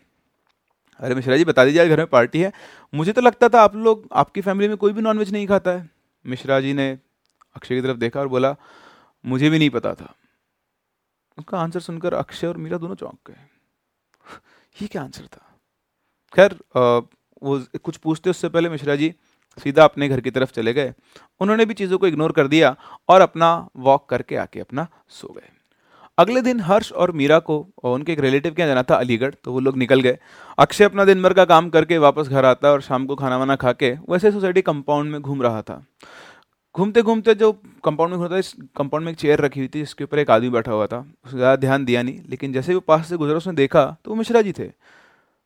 [0.99, 2.51] अरे मिश्रा जी, बता दीजिए, आज घर में पार्टी है।
[2.93, 5.89] मुझे तो लगता था आप लोग, आपकी फैमिली में कोई भी नॉनवेज नहीं खाता है।
[6.25, 6.91] मिश्रा जी ने
[7.55, 8.55] अक्षय की तरफ़ देखा और बोला,
[9.25, 10.13] मुझे भी नहीं पता था।
[11.37, 13.45] उसका आंसर सुनकर अक्षय और मीरा दोनों चौंक गए।
[14.75, 15.41] ये क्या आंसर था?
[16.33, 16.59] खैर
[17.43, 19.13] वो कुछ पूछते उससे पहले मिश्रा जी
[19.57, 20.93] सीधा अपने घर की तरफ़ चले गए।
[21.41, 22.75] उन्होंने भी चीज़ों को इग्नोर कर दिया
[23.09, 25.49] और अपना वॉक करके आके अपना सो गए।
[26.17, 29.33] अगले दिन हर्ष और मीरा को, और उनके एक रिलेटिव के यहाँ जाना था अलीगढ़
[29.35, 30.17] तो वो लोग निकल गए।
[30.57, 33.55] अक्षय अपना दिन भर का काम करके वापस घर आता और शाम को खाना वाना
[33.55, 35.83] खा के वैसे सोसाइटी कंपाउंड में घूम रहा था।
[36.75, 37.51] घूमते घूमते जो
[37.83, 40.49] कंपाउंड में घूमता इस कंपाउंड में एक चेयर रखी हुई थी, जिसके ऊपर एक आदमी
[40.49, 43.53] बैठा हुआ था। उसने ज़्यादा ध्यान दिया नहीं, लेकिन जैसे वो पास से गुजरा, उसने
[43.55, 44.67] देखा तो वो मिश्रा जी थे।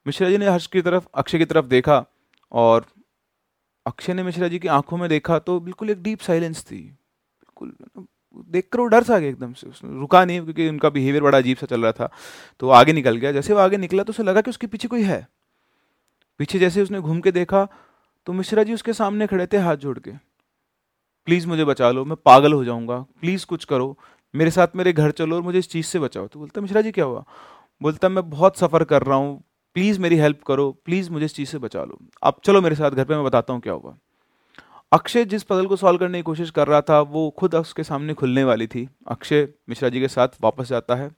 [0.05, 2.03] मिश्रा जी ने हर्ष की तरफ़, अक्षय की तरफ़ देखा
[2.51, 2.86] और
[3.89, 7.73] अक्षय ने मिश्रा जी की आँखों में देखा तो बिल्कुल एक डीप साइलेंस थी। बिल्कुल
[8.49, 11.38] देख कर वो डर सा गया एकदम से। उसने रुका नहीं क्योंकि उनका बिहेवियर बड़ा
[11.38, 12.10] अजीब सा चल रहा था।
[12.60, 15.04] तो आगे निकल गया। जैसे वो आगे निकला तो उसे लगा कि उसके पीछे कोई
[15.04, 15.28] है।
[16.39, 17.67] पीछे जैसे उसने घूम के देखा
[18.28, 20.12] तो मिश्रा जी उसके सामने खड़े थे हाथ जोड़ के।
[21.28, 23.97] प्लीज़ मुझे बचा लो, मैं पागल हो जाऊँगा। प्लीज़ कुछ करो।
[24.36, 26.91] मेरे साथ मेरे घर चलो और मुझे इस चीज़ से बचाओ। तो बोलता, मिश्रा जी,
[26.91, 27.23] क्या हुआ?
[27.82, 29.43] बोलता, मैं बहुत सफ़र कर रहा हूँ।
[29.75, 32.91] प्लीज़ मेरी हेल्प करो, प्लीज़ मुझे इस चीज़ से बचा लो। अब चलो मेरे साथ
[32.91, 33.97] घर पे मैं बताता हूँ क्या हुआ।
[34.91, 38.13] अक्षय जिस पजल को सॉल्व करने की कोशिश कर रहा था, वो खुद उसके सामने
[38.13, 41.10] खुलने वाली थी। अक्षय मिश्रा जी के साथ वापस जाता है।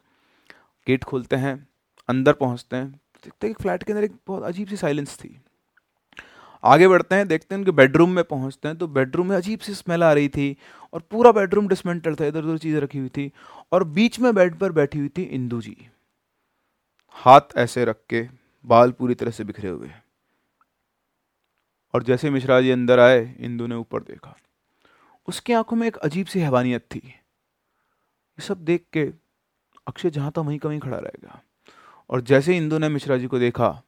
[0.88, 1.56] गेट खोलते हैं,
[2.10, 5.40] अंदर पहुँचते हैं। देखते हैं कि फ्लैट के अंदर एक बहुत अजीब सी साइलेंस थी।
[6.64, 9.74] आगे बढ़ते हैं, देखते हैं उनके बेडरूम में पहुँचते हैं तो बेडरूम में अजीब सी
[9.74, 10.56] स्मेल आ रही थी
[10.94, 13.32] और पूरा बेडरूम डिसमेंटल था इधर उधर चीज़ें रखी हुई थी
[13.72, 15.76] और बीच में बेड पर बैठी हुई थी इंदू जी।
[17.16, 18.22] हाथ ऐसे रख के
[18.65, 20.04] बाल पूरी तरह से बिखरे हुए हैं।
[21.93, 24.36] और जैसे मिश्रा जी अंदर आए, इंदू ने ऊपर देखा।
[25.28, 29.12] उसकी आँखों में एक अजीब सी हैवानियत थी। ये सब देख के
[29.88, 31.41] अक्षय जहाँ था वहीं का वहीं खड़ा रह गया।
[32.10, 33.82] और जैसे इंदू ने मिश्रा जी को देखा,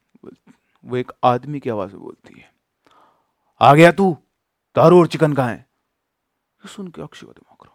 [0.86, 2.54] वो एक आदमी की आवाज़ में बोलती है,
[3.62, 4.18] आ गया तू?
[4.76, 5.66] दारू और चिकन कहा है?
[6.66, 7.73] सुन के अक्षय का दिमाग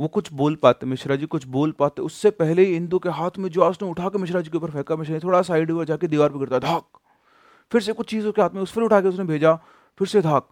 [0.00, 3.38] वो कुछ बोल पाते, मिश्रा जी कुछ बोल पाते, उससे पहले ही इंदू के हाथ
[3.38, 5.84] में जो उसने उठा के मिश्रा जी के ऊपर फेंका, मिश्रा जी थोड़ा साइड हुआ,
[5.84, 6.98] जाके दीवार पर गिरता, धाक।
[7.72, 9.54] फिर से कुछ चीज़ उसके हाथ में उस फिर उठा के उसने भेजा,
[9.98, 10.48] फिर से धाक।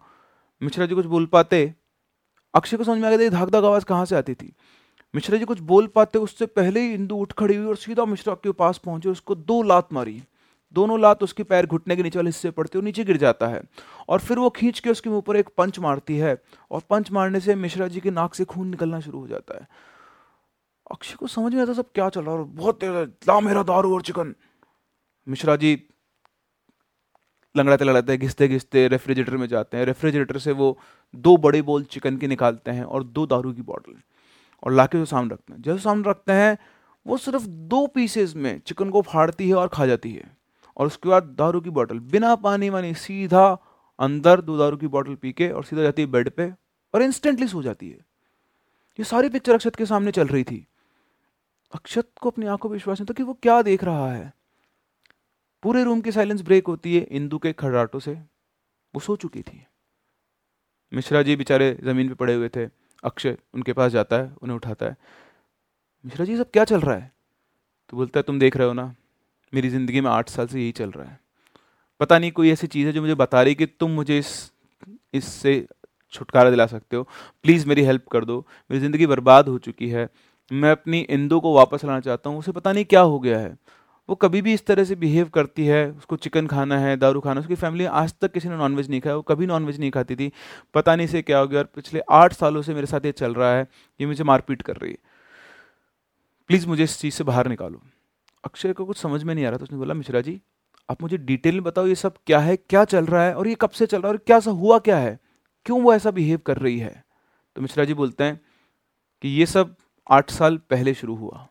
[0.61, 1.73] मिश्रा जी कुछ बोल पाते,
[2.53, 4.53] अक्षय को समझ में आ गया था धाक धाक आवाज़ कहाँ से आती थी।
[5.13, 8.33] मिश्रा जी कुछ बोल पाते, उससे पहले ही इंदू उठ खड़ी हुई और सीधा मिश्रा
[8.33, 10.21] के पास पहुँचे उसको दो लात मारी।
[10.75, 13.61] दोनों लात उसके पैर घुटने के नीचे वाले हिस्से पड़ते और नीचे गिर जाता है।
[14.09, 16.37] और फिर वो खींच के उसके ऊपर एक पंच मारती है
[16.71, 19.67] और पंच मारने से मिश्रा जी के नाक से खून निकलना शुरू हो जाता है।
[20.91, 22.83] अक्षय को समझ में आता सब क्या चल रहा है बहुत
[23.27, 24.33] ला मेरा दारू और चिकन।
[25.27, 25.71] मिश्रा जी
[27.55, 30.77] लंगड़ाते लंगड़ाते घिसते घिसते रेफ्रिजरेटर में जाते हैं। रेफ्रिजरेटर से वो
[31.13, 33.93] दो बड़े बोल चिकन के निकालते हैं और दो दारू की बॉटल
[34.63, 36.57] और लाके जो सामने रखते हैं। जैसे सामने रखते हैं,
[37.05, 40.23] वो सिर्फ़ दो पीसेस में चिकन को फाड़ती है और खा जाती है।
[40.77, 43.57] और उसके बाद दारू की बॉटल बिना पानी वानी, सीधा
[43.99, 46.53] अंदर दो दारू की बॉटल पी के और सीधा जाती है बेड पे
[46.93, 47.97] और इंस्टेंटली सो जाती है।
[48.99, 50.67] ये सारी पिक्चर अक्षत के सामने चल रही थी।
[51.73, 54.33] अक्षत को अपनी आँखों पर विश्वास नहीं था कि वो क्या देख रहा है।
[55.63, 58.13] पूरे रूम की साइलेंस ब्रेक होती है इंदू के खड़राटों से।
[58.95, 59.65] वो सो चुकी थी।
[60.93, 62.65] मिश्रा जी बेचारे ज़मीन पे पड़े हुए थे।
[63.03, 64.97] अक्षय उनके पास जाता है, उन्हें उठाता है।
[66.05, 67.11] मिश्रा जी, सब क्या चल रहा है?
[67.89, 68.95] तो बोलता है, तुम देख रहे हो ना?
[69.53, 71.19] मेरी ज़िंदगी में आठ साल से यही चल रहा है।
[71.99, 74.51] पता नहीं कोई ऐसी चीज़ है जो मुझे बता रही कि तुम मुझे इस,
[75.13, 75.65] इससे
[76.13, 77.03] छुटकारा दिला सकते हो।
[77.43, 78.39] प्लीज़ मेरी हेल्प कर दो।
[78.71, 80.09] मेरी ज़िंदगी बर्बाद हो चुकी है।
[80.51, 83.57] मैं अपनी इंदो को वापस लाना चाहता हूँ। उसे पता नहीं क्या हो गया है।
[84.09, 87.41] वो कभी भी इस तरह से बिहेव करती है। उसको चिकन खाना है, दारू खाना
[87.41, 90.31] उसकी फैमिली आज तक किसी ने नॉनवेज नहीं खाया। वो कभी नॉनवेज नहीं खाती थी।
[90.73, 93.33] पता नहीं से क्या हो गया और पिछले आठ सालों से मेरे साथ ये चल
[93.33, 93.67] रहा है।
[93.99, 94.97] ये मुझे मारपीट कर रही है।
[96.47, 97.81] प्लीज़ मुझे इस चीज़ से बाहर निकालो।
[98.45, 100.39] अक्षय को कुछ समझ में नहीं आ रहा था, उसने बोला, मिश्रा जी,
[100.89, 103.55] आप मुझे डिटेल में बताओ ये सब क्या है, क्या चल रहा है और ये
[103.61, 105.17] कब से चल रहा है और क्या सा हुआ क्या है?
[105.65, 107.03] क्यों वो ऐसा बिहेव कर रही है?
[107.55, 108.39] तो मिश्रा जी बोलते हैं
[109.23, 109.75] कि ये सब
[110.07, 111.47] आठ साल पहले शुरू हुआ।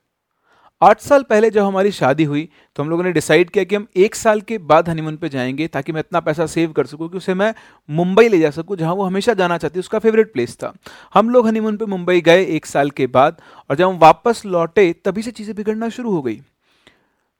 [0.82, 3.86] आठ साल पहले जब हमारी शादी हुई तो हम लोगों ने डिसाइड किया कि हम
[3.96, 7.16] एक साल के बाद हनीमून पे जाएँगे ताकि मैं इतना पैसा सेव कर सकूँ कि
[7.16, 7.52] उसे मैं
[7.88, 10.72] मुंबई ले जा सकूँ, जहाँ वो हमेशा जाना चाहती उसका फेवरेट प्लेस था।
[11.14, 14.92] हम लोग हनीमून पे मुंबई गए एक साल के बाद और जब हम वापस लौटे,
[15.04, 16.40] तभी से चीज़ें बिगड़ना शुरू हो गई।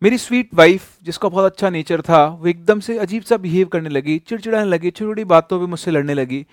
[0.03, 3.89] मेरी स्वीट वाइफ जिसका बहुत अच्छा नेचर था, वो एकदम से अजीब सा बिहेव करने
[3.89, 6.47] लगी, चिड़चिड़ाने लगी छोटी छोटी बातों पर मुझसे लड़ने लगी।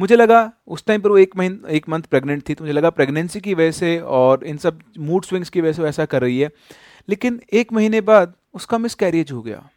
[0.00, 2.90] मुझे लगा, उस टाइम पर वो एक महीने, एक मंथ प्रेग्नेंट थी तो मुझे लगा
[2.90, 6.38] प्रेगनेंसी की वजह से और इन सब मूड स्विंग्स की वजह से वैसा कर रही
[6.38, 6.50] है।
[7.08, 9.68] लेकिन एक महीने बाद उसका मिस कैरियज हो गया।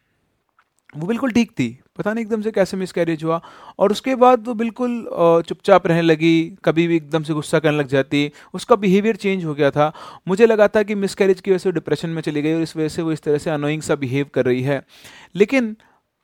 [0.93, 3.39] वो बिल्कुल ठीक थी। पता नहीं एकदम से कैसे मिस कैरेज हुआ
[3.79, 7.87] और उसके बाद वो बिल्कुल चुपचाप रहने लगी, कभी भी एकदम से गुस्सा करने लग
[7.87, 9.91] जाती, उसका बिहेवियर चेंज हो गया था।
[10.27, 12.75] मुझे लगा था कि मिस कैरेज की वजह से डिप्रेशन में चली गई और इस
[12.77, 14.81] वजह से वो इस तरह से अनोइंग सा बिहेव कर रही है।
[15.35, 15.75] लेकिन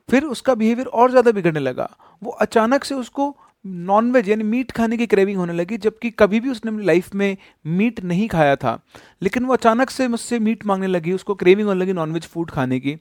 [0.10, 1.90] फिर उसका बिहेवियर और ज़्यादा बिगड़ने लगा।
[2.22, 6.50] वो अचानक से उसको नॉनवेज यानी मीट खाने की क्रेविंग होने लगी, जबकि कभी भी
[6.50, 8.80] उसने अपनी लाइफ में मीट नहीं खाया था।
[9.22, 12.80] लेकिन वो अचानक से मुझसे मीट मांगने लगी, उसको क्रेविंग होने लगी नॉनवेज फ़ूड खाने
[12.80, 12.98] की।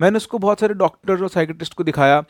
[0.00, 2.24] मैंने उसको बहुत सारे डॉक्टर और साइकेट्रिस्ट को दिखाया।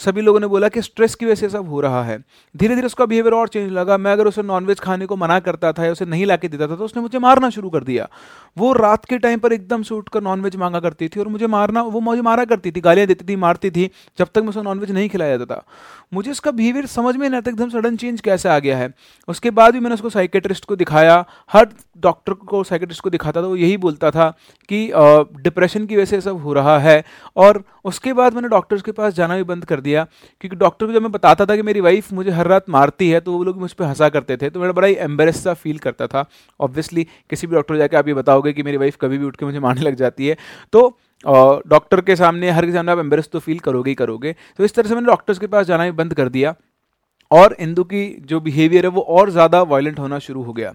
[0.00, 2.18] सभी लोगों ने बोला कि स्ट्रेस की वजह से सब हो रहा है।
[2.54, 5.72] धीरे धीरे उसका बिहेवियर और चेंज लगा। मैं अगर उसे नॉनवेज खाने को मना करता
[5.72, 8.08] था या उसे नहीं ला देता था तो उसने मुझे मारना शुरू कर दिया।
[8.56, 11.82] वो रात के टाइम पर एकदम से उठकर नॉनवेज मांगा करती थी और मुझे मारना,
[11.82, 14.90] वो मुझे मारा करती थी, गालियाँ देती थी, मारती थी, जब तक मैं उसे नॉनवेज
[14.90, 15.64] नहीं खिलाया जाता था।
[16.14, 18.92] मुझे उसका बिहेवियर समझ में नहीं आता एकदम सडन चेंज कैसे आ गया है।
[19.28, 21.68] उसके बाद भी मैंने उसको साइकेट्रिस्ट को दिखाया। हर
[22.02, 24.28] डॉक्टर को, साइकेट्रिस्ट को दिखाता था, वो यही बोलता था
[24.68, 24.86] कि
[25.42, 27.02] डिप्रेशन की वजह से सब हो रहा है।
[27.36, 30.04] और उसके बाद मैंने डॉक्टर्स के पास जाना भी बंद कर दिया,
[30.40, 33.20] क्योंकि डॉक्टर को जब मैं बताता था कि मेरी वाइफ मुझे हर रात मारती है
[33.20, 35.78] तो वो लोग मुझ पर हंसा करते थे तो मेरा बड़ा ही एम्बेरस सा फील
[35.80, 36.24] करता था।
[36.60, 39.46] ऑब्वियसली किसी भी डॉक्टर जाकर आप ये बताओगे कि मेरी वाइफ कभी भी उठ के
[39.46, 40.36] मुझे मारने लग जाती है
[40.72, 40.88] तो
[41.24, 44.74] डॉक्टर के सामने, हर के सामने आप एम्बेस तो फील करोगे ही करोगे। तो इस
[44.74, 46.54] तरह से मैंने डॉक्टर्स के पास जाना भी बंद कर दिया,
[47.30, 50.74] और इंदू की जो बिहेवियर है वो और ज़्यादा वायलेंट होना शुरू हो गया।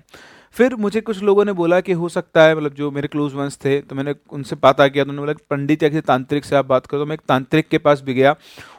[0.57, 3.57] फिर मुझे कुछ लोगों ने बोला कि हो सकता है मतलब जो मेरे क्लोज वंस
[3.65, 6.65] थे तो मैंने उनसे बात किया तो उन्होंने बोला पंडित या किसी तांत्रिक से आप
[6.65, 8.35] बात करो। तो मैं एक तांत्रिक के पास भी गया।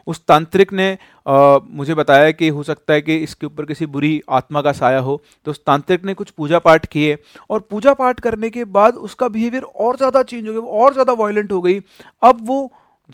[0.07, 0.91] उस तांत्रिक ने
[1.27, 4.99] आ, मुझे बताया कि हो सकता है कि इसके ऊपर किसी बुरी आत्मा का साया
[5.01, 7.17] हो। तो उस तांत्रिक ने कुछ पूजा पाठ किए
[7.51, 11.13] और पूजा पाठ करने के बाद उसका बिहेवियर और ज़्यादा चेंज हो गया और ज़्यादा
[11.15, 11.81] वायलेंट हो गई।
[12.23, 12.61] अब वो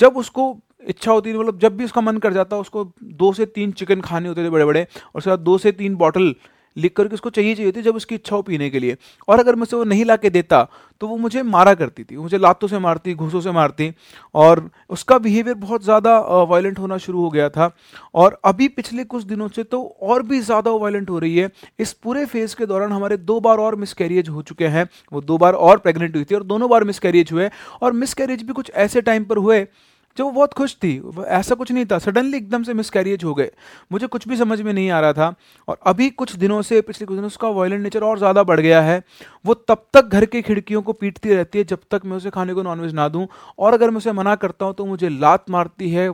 [0.01, 0.57] जब उसको
[0.89, 4.01] इच्छा होती थी मतलब जब भी उसका मन कर जाता उसको दो से तीन चिकन
[4.03, 6.35] खाने होते थे बड़े बड़े और उसके बाद दो से तीन बॉटल
[6.77, 8.97] लिख करके उसको चाहिए चाहिए थी जब उसकी इच्छा हो पीने के लिए।
[9.29, 10.67] और अगर मुझसे वो नहीं ला के देता
[11.01, 13.93] तो वो मुझे मारा करती थी मुझे लातों से मारती, घूसों से मारती।
[14.35, 17.71] और उसका बिहेवियर बहुत ज़्यादा वायलेंट होना शुरू हो गया था।
[18.15, 21.93] और अभी पिछले कुछ दिनों से तो और भी ज़्यादा वायलेंट हो रही है। इस
[21.95, 25.55] पूरे फ़ेज़ के दौरान हमारे दो बार और मिसकैरियज हो चुके हैं। वो दो बार
[25.55, 27.51] और प्रेग्नेंट हुई थी और दोनों बार मिसकैरियज हुए।
[27.83, 29.67] और मिसकैरियज भी कुछ ऐसे टाइम पर हुए
[30.17, 30.91] वो बहुत खुश थी
[31.29, 33.51] ऐसा कुछ नहीं था। सडनली एकदम से मिसकैरियज हो गए।
[33.91, 35.35] मुझे कुछ भी समझ में नहीं आ रहा था।
[35.69, 38.81] और अभी कुछ दिनों से, पिछले कुछ दिनों उसका वायलेंट नेचर और ज़्यादा बढ़ गया
[38.83, 39.03] है।
[39.45, 42.55] वो तब तक घर की खिड़कियों को पीटती रहती है, जब तक मैं उसे खाने
[42.55, 43.27] को नॉनवेज ना दूँ।
[43.59, 46.09] और अगर मैं उसे मना करता हूँ तो मुझे लात मारती है।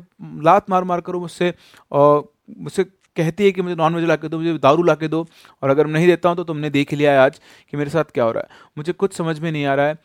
[0.44, 1.52] लात मार मार कर मुझसे
[1.92, 2.84] मुझसे
[3.16, 5.26] कहती है कि मुझे नॉन वेज ला के दो, मुझे दारू ला के दो।
[5.62, 8.24] और अगर नहीं देता हूँ तो तुमने देख लिया है आज कि मेरे साथ क्या
[8.24, 9.98] हो रहा है। मुझे कुछ समझ में नहीं आ रहा है।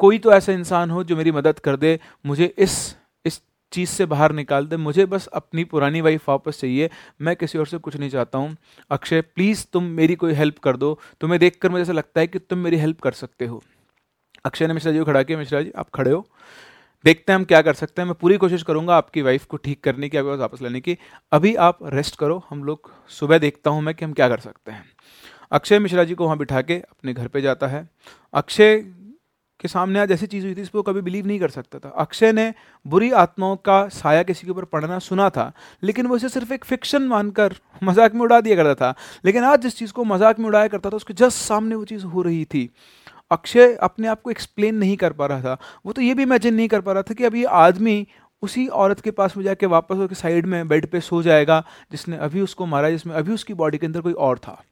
[0.00, 2.74] कोई तो ऐसा इंसान हो जो मेरी मदद कर दे। मुझे इस
[3.72, 7.66] चीज़ से बाहर निकाल दे। मुझे बस अपनी पुरानी वाइफ वापस चाहिए। मैं किसी और
[7.66, 8.56] से कुछ नहीं चाहता हूँ।
[8.90, 12.26] अक्षय प्लीज़ तुम मेरी कोई हेल्प कर दो। तुम्हें देख कर मुझे ऐसा लगता है
[12.26, 13.62] कि तुम मेरी हेल्प कर सकते हो।
[14.44, 16.26] अक्षय ने मिश्रा जी को खड़ा किया। मिश्रा जी, आप खड़े हो।
[17.04, 19.84] देखते हैं हम क्या कर सकते हैं। मैं पूरी कोशिश करूँगा आपकी वाइफ को ठीक
[19.84, 20.98] करने की, आपके पास वापस लेने की।
[21.32, 24.72] अभी आप रेस्ट करो। हम लोग सुबह देखता हूँ मैं कि हम क्या कर सकते
[24.72, 24.84] हैं।
[25.52, 27.88] अक्षय मिश्रा जी को वहाँ बिठा के अपने घर पे जाता है।
[28.34, 28.84] अक्षय
[29.62, 31.88] के सामने आज ऐसी चीज़ हुई थी इस पर कभी बिलीव नहीं कर सकता था।
[31.98, 32.52] अक्षय ने
[32.86, 36.64] बुरी आत्माओं का साया किसी के ऊपर पढ़ना सुना था, लेकिन वो इसे सिर्फ़ एक
[36.64, 38.94] फिक्शन मानकर मज़ाक में उड़ा दिया करता था।
[39.24, 42.04] लेकिन आज जिस चीज़ को मज़ाक में उड़ाया करता था, उसके जस्ट सामने वो चीज़
[42.06, 42.68] हो रही थी।
[43.30, 46.54] अक्षय अपने आप को एक्सप्लेन नहीं कर पा रहा था। वो तो ये भी इमेजिन
[46.54, 48.06] नहीं कर पा रहा था कि अभी आदमी
[48.42, 52.16] उसी औरत के पास में जाके वापस होकर साइड में बेड पे सो जाएगा, जिसने
[52.18, 54.62] अभी उसको मारा, जिसमें अभी उसकी बॉडी के अंदर कोई और था।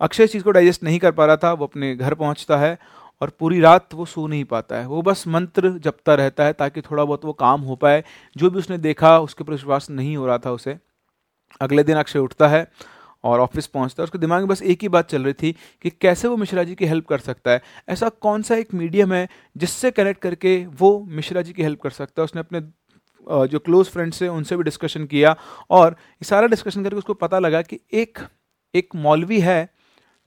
[0.00, 2.78] अक्षय इस चीज़ को डाइजेस्ट नहीं कर पा रहा था, वो अपने घर पहुँचता है
[3.20, 6.80] और पूरी रात वो सो नहीं पाता है। वो बस मंत्र जपता रहता है ताकि
[6.80, 8.04] थोड़ा बहुत वो काम हो पाए।
[8.36, 10.78] जो भी उसने देखा, उसके ऊपर विश्वास नहीं हो रहा था उसे।
[11.60, 12.66] अगले दिन अक्षय उठता है
[13.24, 15.52] और ऑफ़िस पहुँचता है। उसके दिमाग में बस एक ही बात चल रही थी
[15.82, 19.12] कि कैसे वो मिश्रा जी की हेल्प कर सकता है। ऐसा कौन सा एक मीडियम
[19.12, 22.24] है जिससे कनेक्ट करके वो मिश्रा जी की हेल्प कर सकता है?
[22.24, 22.60] उसने अपने
[23.26, 25.34] जो क्लोज फ्रेंड्स हैं, उनसे भी डिस्कशन किया
[25.70, 28.18] और सारा डिस्कशन करके उसको पता लगा कि एक
[28.74, 29.68] एक मौलवी है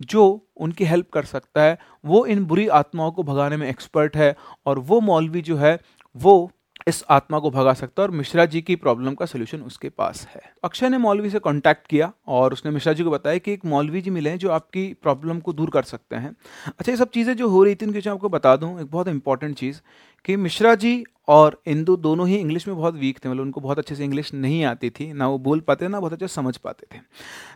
[0.01, 4.35] जो उनकी हेल्प कर सकता है, वो इन बुरी आत्माओं को भगाने में एक्सपर्ट है
[4.65, 5.79] और वो मौलवी जो है,
[6.15, 6.51] वो
[6.87, 10.25] इस आत्मा को भगा सकता है और मिश्रा जी की प्रॉब्लम का सोल्यूशन उसके पास
[10.27, 13.65] है। अक्षय ने मौलवी से कांटेक्ट किया और उसने मिश्रा जी को बताया कि एक
[13.65, 16.35] मौलवी जी मिले हैं जो आपकी प्रॉब्लम को दूर कर सकते हैं।
[16.69, 19.55] अच्छा ये सब चीज़ें जो हो रही थी, इनकी आपको बता दूँ, एक बहुत इंपॉर्टेंट
[19.57, 19.81] चीज़
[20.25, 23.79] कि मिश्रा जी और इंदू दोनों ही इंग्लिश में बहुत वीक थे मतलब उनको बहुत
[23.79, 26.87] अच्छे से इंग्लिश नहीं आती थी, ना वो बोल पाते, ना बहुत अच्छे समझ पाते
[26.93, 26.99] थे।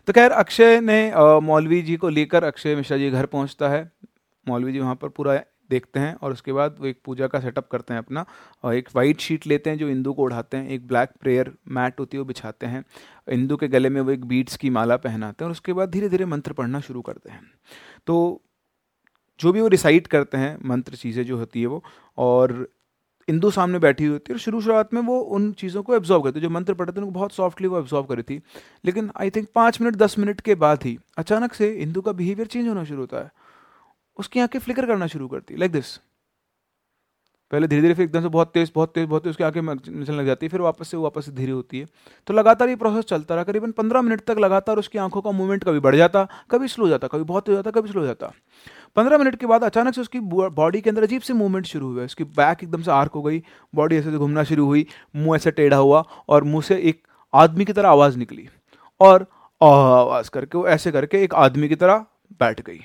[0.06, 1.12] तो खैर, अक्षय ने
[1.42, 3.90] मौलवी जी को लेकर अक्षय मिश्रा जी घर पहुँचता है।
[4.46, 5.34] मौलवी जी वहाँ पर पूरा
[5.70, 8.24] देखते हैं और उसके बाद वो एक पूजा का सेटअप करते हैं अपना।
[8.64, 12.00] और एक वाइट शीट लेते हैं जो इंदू को उड़ाते हैं, एक ब्लैक प्रेयर मैट
[12.00, 12.84] होती है, वो बिछाते हैं।
[13.28, 16.08] इंदू के गले में वो एक बीट्स की माला पहनाते हैं और उसके बाद धीरे
[16.08, 17.42] धीरे मंत्र पढ़ना शुरू करते हैं।
[18.06, 18.42] तो
[19.40, 21.82] जो भी वो रिसाइट करते हैं, मंत्र चीज़ें जो होती है वो,
[22.18, 22.68] और
[23.28, 26.22] इंदू सामने बैठी हुई होती है और शुरू शुरुआत में वो उन चीज़ों को एब्जॉर्व
[26.22, 28.40] करते जो मंत्र पढ़ते थे, उनको बहुत सॉफ्टली वो एब्जॉर्व करी थी।
[28.84, 32.48] लेकिन आई थिंक पाँच मिनट, दस मिनट के बाद ही अचानक से इंदू का बिहेवियर
[32.48, 33.30] चेंज होना शुरू होता है।
[34.18, 35.96] उसकी आँखें फ्लिकर करना शुरू करती लाइक दिस
[37.52, 40.16] पहले धीरे धीरे फिर एकदम से बहुत तेज बहुत तेज बहुत तेज, उसकी आँखें मिचने
[40.16, 41.86] लग जाती है फिर वापस से वापस से धीरे होती है।
[42.26, 45.64] तो लगातार ये प्रोसेस चलता रहा, करीबन पंद्रह मिनट तक लगातार उसकी आँखों का मूवमेंट
[45.64, 48.32] कभी बढ़ जाता, कभी स्लो जाता, कभी बहुत तेज जाता, कभी स्लो जाता।
[48.96, 52.04] पंद्रह मिनट के बाद अचानक से उसकी बॉडी के अंदर अजीब से मूवमेंट शुरू हुआ,
[52.04, 53.42] उसकी बैक एकदम से आर्क हो गई
[53.74, 57.02] बॉडी ऐसे घूमना शुरू हुई, मुँह ऐसे टेढ़ा हुआ और मुँह से एक
[57.32, 58.48] आदमी की तरह आवाज़ निकली
[59.00, 59.26] और
[59.60, 62.04] आवाज़ करके वो ऐसे करके एक आदमी की तरह
[62.40, 62.80] बैठ गई।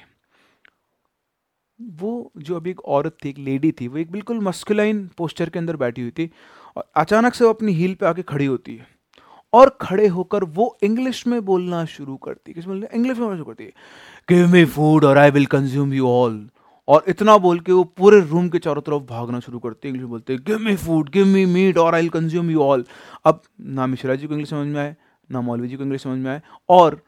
[1.97, 5.59] वो जो अभी एक औरत थी, एक लेडी थी, वो एक बिल्कुल मस्कुलाइन पोस्चर के
[5.59, 6.29] अंदर बैठी हुई थी
[6.77, 8.87] और अचानक से वो अपनी हील पे आके खड़ी होती है
[9.53, 13.45] और खड़े होकर वो इंग्लिश में बोलना शुरू करती है। किस इंग्लिश में बोलना शुरू
[13.45, 13.71] करती है।
[14.29, 16.49] गिव मी फ़ूड और I will consume you all
[16.87, 20.09] और इतना बोल के वो पूरे रूम के चारों तरफ़ भागना शुरू करते हैं। इंग्लिश
[20.09, 22.85] बोलते हैं give me food give me meat और I will consume you all
[23.25, 24.95] अब ना मिश्रा जी को इंग्लिश समझ में आए,
[25.29, 27.01] ना मौलवी जी को इंग्लिश समझ में आए। और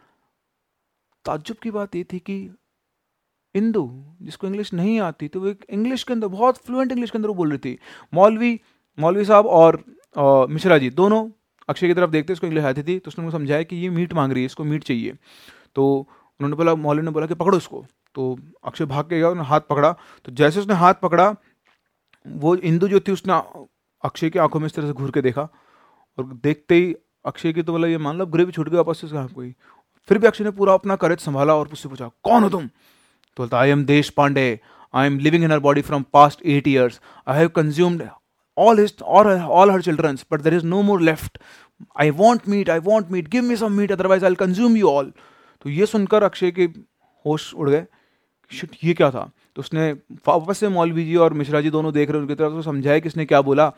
[1.26, 2.36] ताज्जुब की बात ये थी कि
[3.56, 3.84] इंदू,
[4.22, 7.28] जिसको इंग्लिश नहीं आती तो वो एक इंग्लिश के अंदर, बहुत फ्लुएंट इंग्लिश के अंदर
[7.28, 7.78] वो बोल रही थी।
[8.14, 8.60] मौलवी
[8.98, 9.84] मौलवी साहब और
[10.50, 11.28] मिश्रा जी, दोनों
[11.70, 14.14] अक्षय की तरफ़ देखते उसको इंग्लिश आती थी तो उसने उनको समझाया कि ये मीट
[14.14, 15.14] मांग रही है, इसको मीट चाहिए।
[15.76, 15.86] तो
[16.40, 17.86] उन्होंने बोला, मौलवी ने बोला कि पकड़ो उसको
[18.16, 19.92] तो अक्षय भाग के गया, उन्होंने हाथ पकड़ा।
[20.26, 21.30] तो जैसे उसने हाथ पकड़ा,
[22.26, 23.34] वो इंदू जो थी, उसने
[24.04, 25.48] अक्षय की आँखों में इस तरह से घूर के देखा।
[26.18, 26.94] और देखते ही
[27.26, 29.54] अक्षय की तो बोला, ये मान लो, ग्रेवी छूट गई वापस से कोई।
[30.10, 32.70] फिर भी अक्षय ने पूरा अपना करेज संभाला और उससे पूछा, कौन हो तुम?
[33.38, 34.60] तो बोलता I am Desh Pandey
[34.94, 38.04] I am living in her body from past eight years I have consumed
[38.58, 39.22] all his or
[39.60, 41.40] all her children's, but there is no more left.
[41.96, 43.30] I want meat, i want meat.
[43.30, 45.12] Give me some meat, otherwise i'll consume you
[45.62, 46.64] तो ये सुनकर अक्षय के
[47.26, 47.86] होश उड़ गए
[48.52, 49.32] shit ये क्या था?
[49.56, 49.92] तो उसने
[50.28, 53.08] वापस से मौलवी जी और मिश्रा जी दोनों देख रहे उनकी तरफ़ तो समझाया कि
[53.08, 53.74] इसने क्या बोला?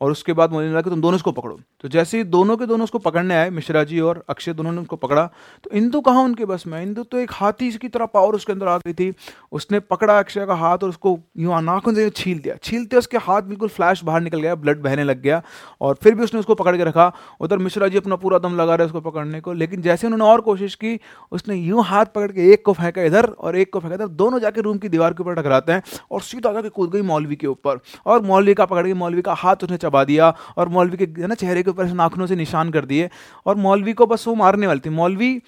[0.00, 2.66] और उसके बाद मुझे लगा कि तुम दोनों उसको पकड़ो। तो जैसे ही दोनों के
[2.66, 5.24] दोनों उसको पकड़ने आए, मिश्रा जी और अक्षय दोनों ने उनको पकड़ा
[5.64, 6.82] तो इंदु कहाँ उनके बस में?
[6.82, 9.12] इंदु तो एक हाथी की तरह पावर उसके अंदर आ गई थी।
[9.52, 13.42] उसने पकड़ा अक्षय का हाथ और उसको यूँ नाखून से छील दिया। छीलते उसके हाथ
[13.44, 15.42] बिल्कुल फ्लैश बाहर निकल गया ब्लड बहने लग गया
[15.80, 18.74] और फिर भी उसने उसको पकड़ के रखा। उधर मिश्रा जी अपना पूरा दम लगा
[18.74, 20.98] रहे उसको पकड़ने को, लेकिन जैसे उन्होंने और कोशिश की,
[21.32, 24.38] उसने यूँ हाथ पकड़ के एक को फेंका इधर और एक को फेंका इधर। दोनों
[24.40, 27.46] जाके रूम की दीवार के ऊपर टकराते हैं और सीधा जाके कूद गई मौलवी के
[27.46, 31.26] ऊपर और मौलवी का पकड़ के मौलवी का हाथ उसने चबा दिया और मौलवी के
[31.26, 33.10] ना, चेहरे के ऊपर नाखूनों से निशान कर दिए
[33.46, 35.40] और मौलवी को बस वो मारने वाली थी। मौलवी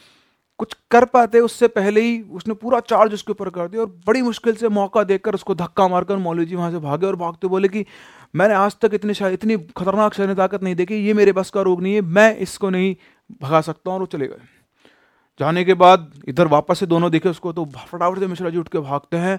[0.60, 4.20] कुछ कर पाते, उससे पहले ही उसने पूरा चार्ज उसके ऊपर कर दिया और बड़ी
[4.22, 7.68] मुश्किल से मौका देखकर उसको धक्का मारकर मौलवी जी वहाँ से भागे और भागते बोले
[7.68, 7.84] कि,
[8.34, 11.62] मैंने आज तक इतनी शायद, इतनी खतरनाक शरीर ताकत नहीं देखी, ये मेरे बस का
[11.62, 12.94] रोग नहीं है, मैं इसको नहीं
[13.42, 14.40] भगा सकता हूँ, और वो चले गए।
[15.40, 18.68] जाने के बाद इधर वापस से दोनों देखे उसको तो फटाफट से मिश्रा जी उठ
[18.68, 19.38] के भागते हैं,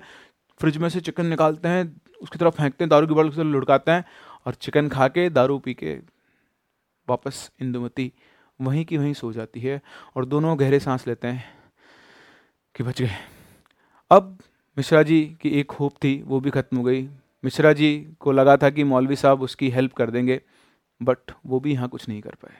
[0.59, 1.83] फ्रिज में से चिकन निकालते हैं,
[2.21, 4.05] उसकी तरफ़ फेंकते हैं, दारू की बॉटल लुढ़काते हैं
[4.45, 5.93] और चिकन खा के दारू पी के
[7.07, 8.11] वापस इंदुमती
[8.59, 9.81] वहीं की वहीं सो जाती है
[10.15, 11.45] और दोनों गहरे सांस लेते हैं
[12.75, 13.15] कि बच गए।
[14.11, 14.37] अब
[14.77, 17.01] मिश्रा जी की एक होप थी वो भी ख़त्म हो गई।
[17.43, 20.41] मिश्रा जी को लगा था कि मौलवी साहब उसकी हेल्प कर देंगे
[21.01, 22.57] बट वो भी यहाँ कुछ नहीं कर पाए।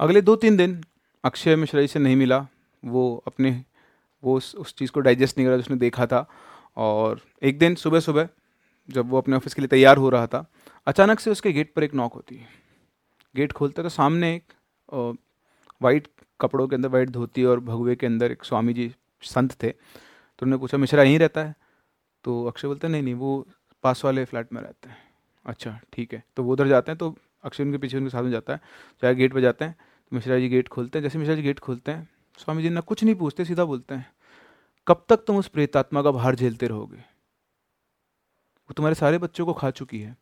[0.00, 0.82] अगले दो तीन दिन
[1.24, 2.46] अक्षय मिश्रा जी से नहीं मिला।
[2.82, 3.64] वो अपने
[4.22, 6.26] वो उस, उस चीज़ को डाइजेस्ट नहीं कर उसने देखा था।
[6.76, 8.28] और एक दिन सुबह सुबह
[8.88, 10.44] जब वो अपने ऑफ़िस के लिए तैयार हो रहा था,
[10.86, 12.48] अचानक से उसके गेट पर एक नॉक होती है।
[13.34, 14.52] गेट खोलते तो सामने एक
[15.80, 16.08] वाइट
[16.40, 18.92] कपड़ों के अंदर वाइट धोती और भगवे के अंदर एक स्वामी जी
[19.22, 21.54] संत थे। तो उन्होंने पूछा, मिश्रा, यहीं रहता है?
[22.24, 23.46] तो अक्षय बोलते नहीं नहीं, वो
[23.84, 24.96] पास वाले फ्लैट में रहते हैं।
[25.44, 27.14] अच्छा ठीक है। तो वो उधर जाते हैं तो
[27.44, 28.60] अक्षय उनके पीछे उनके साथ में जाता है
[29.02, 31.58] चाहे गेट पर जाते हैं। तो मिश्रा जी गेट खोलते हैं। जैसे मिश्रा जी गेट
[31.58, 34.06] खोलते हैं स्वामी जी ना कुछ नहीं पूछते, सीधा बोलते हैं,
[34.86, 37.04] कब तक तुम उस प्रेतात्मा का भार झेलते रहोगे?
[38.72, 40.16] वो तुम्हारे सारे बच्चों को खा चुकी है।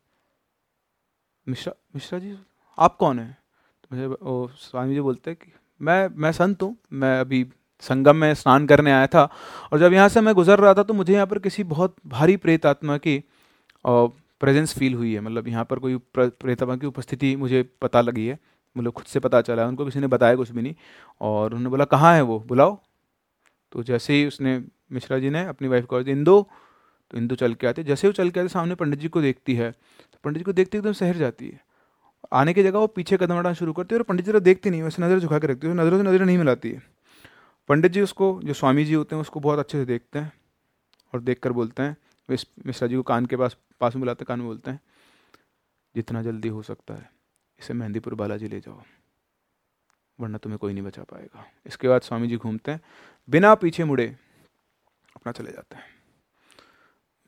[1.47, 2.33] मिश्रा मिश्रा जी,
[2.77, 3.37] आप कौन हैं?
[3.83, 7.45] तो मुझे स्वामी जी बोलते हैं कि मैं मैं संत हूँ, मैं अभी
[7.83, 9.23] संगम में स्नान करने आया था
[9.71, 12.35] और जब यहाँ से मैं गुजर रहा था तो मुझे यहाँ पर किसी बहुत भारी
[12.37, 13.17] प्रेत आत्मा की
[13.85, 18.25] प्रेजेंस फील हुई है। मतलब यहाँ पर कोई प्रेत आत्मा की उपस्थिति मुझे पता लगी
[18.27, 18.37] है।
[18.75, 20.75] मतलब खुद से पता चला उनको किसी ने बताया कुछ भी नहीं
[21.21, 22.39] और उन्होंने बोला, कहाँ है वो?
[22.39, 22.77] बुलाओ।
[23.71, 26.47] तो जैसे ही उसने, मिश्रा जी ने अपनी वाइफ को इंदो
[27.11, 29.55] तो इंदू चल के आते जैसे वो चल के आते सामने पंडित जी को देखती
[29.55, 31.59] है। तो पंडित जी को देखते एकदम सहर जाती है।
[32.33, 34.69] आने की जगह वो पीछे कदम उठाना शुरू करती है और पंडित जी तो देखती
[34.69, 36.81] नहीं, वैसे नज़र झुका के रखती है। नज़रों से नज़र नहीं मिलाती है।
[37.69, 40.31] पंडित जी उसको, जो स्वामी जी होते हैं, उसको बहुत अच्छे से देखते हैं
[41.13, 41.95] और देख कर बोलते हैं।
[42.65, 44.79] मिश्रा जी को कान के पास पास में बुलाते कान में बोलते हैं,
[45.95, 47.09] जितना जल्दी हो सकता है,
[47.59, 48.81] इसे मेहंदीपुर बालाजी ले जाओ,
[50.19, 52.81] वरना तुम्हें कोई नहीं बचा पाएगा। इसके बाद स्वामी जी घूमते हैं।
[53.29, 54.05] बिना पीछे मुड़े
[55.15, 55.83] अपना चले जाते हैं।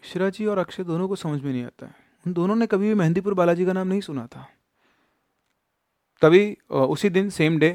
[0.04, 2.88] मिश्रा जी और अक्षय दोनों को समझ में नहीं आता है। उन दोनों ने कभी
[2.88, 4.48] भी मेहंदीपुर बालाजी का नाम नहीं सुना था।
[6.22, 7.70] तभी उसी दिन सेम डे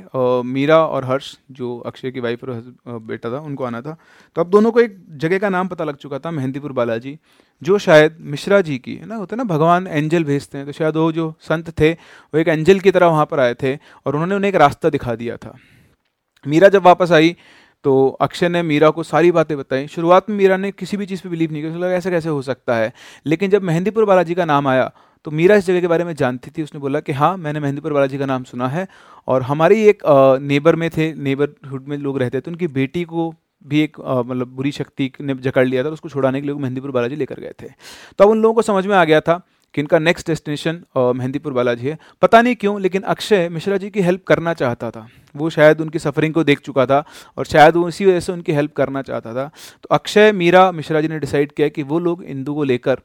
[0.44, 3.96] मीरा और हर्ष, जो अक्षय की वाइफ और बेटा था, उनको आना था।
[4.36, 7.18] तो अब दोनों को एक जगह का नाम पता लग चुका था, मेहंदीपुर बालाजी,
[7.62, 10.96] जो शायद मिश्रा जी की, है ना, होते ना, भगवान एंजल भेजते हैं। तो शायद
[10.96, 14.34] वो जो संत थे, वो एक एंजल की तरह वहाँ पर आए थे और उन्होंने
[14.34, 15.56] उन्हें एक रास्ता दिखा दिया था।
[16.46, 17.36] मीरा जब वापस आई
[17.84, 21.22] तो अक्षय ने मीरा को सारी बातें बताई। शुरुआत में मीरा ने किसी भी चीज़
[21.22, 22.92] पे बिलीव नहीं किया। लगा, ऐसा कैसे हो सकता है?
[23.26, 24.90] लेकिन जब मेहंदीपुर बालाजी का नाम आया
[25.24, 27.92] तो मीरा इस जगह के बारे में जानती थी। उसने बोला कि हाँ मैंने मेहंदीपुर
[27.92, 28.86] बालाजी का नाम सुना है
[29.28, 30.02] और हमारी एक
[30.42, 34.72] नेबर में थे नेबरहुड में लोग रहते थे उनकी बेटी को भी एक मतलब बुरी
[34.72, 37.68] शक्ति ने जकड़ लिया था उसको छुड़ाने के लिए मेहंदीपुर बालाजी लेकर गए थे।
[38.18, 39.40] तो अब उन लोगों को समझ में आ गया था
[39.74, 44.00] कि इनका नेक्स्ट डेस्टिनेशन मेहंदीपुर बालाजी है। पता नहीं क्यों, लेकिन अक्षय मिश्रा जी की
[44.00, 47.04] हेल्प करना चाहता था। वो शायद उनकी सफरिंग को देख चुका था
[47.38, 49.50] और शायद वो इसी वजह से उनकी हेल्प करना चाहता था।
[49.82, 53.00] तो अक्षय मीरा मिश्रा जी ने डिसाइड किया कि वो लोग इंदू को लेकर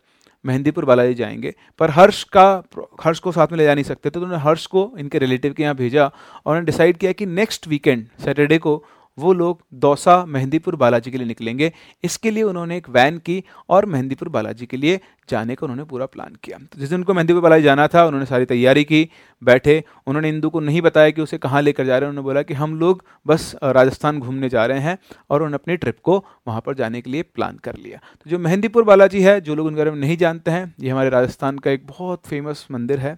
[0.45, 2.63] मेहंदीपुर बालाजी जाएँगे। पर हर्ष का
[3.04, 5.54] हर्ष को साथ में ले जा नहीं सकते थे तो उन्होंने हर्ष को इनके रिलेटिव
[5.54, 8.84] के यहाँ भेजा और उन्होंने डिसाइड किया कि नेक्स्ट वीकेंड सैटरडे को
[9.17, 11.71] वो लोग दौसा, मेहंदीपुर बालाजी के लिए निकलेंगे।
[12.04, 14.99] इसके लिए उन्होंने एक वैन की और मेहंदीपुर बालाजी के लिए
[15.30, 18.26] जाने का उन्होंने पूरा प्लान किया। तो जिस दिन उनको मेहंदीपुर बालाजी जाना था, उन्होंने
[18.26, 19.10] सारी तैयारी की,
[19.41, 22.41] बैठे। उन्होंने इंदू को नहीं बताया कि उसे कहाँ लेकर जा रहे हैं। उन्होंने बोला
[22.41, 24.97] कि हम लोग बस राजस्थान घूमने जा रहे हैं
[25.30, 28.39] और उन्होंने अपनी ट्रिप को वहाँ पर जाने के लिए प्लान कर लिया। तो जो
[28.39, 31.71] मेहंदीपुर बालाजी है, जो लोग उनके बारे में नहीं जानते हैं, ये हमारे राजस्थान का
[31.71, 33.17] एक बहुत फ़ेमस मंदिर है।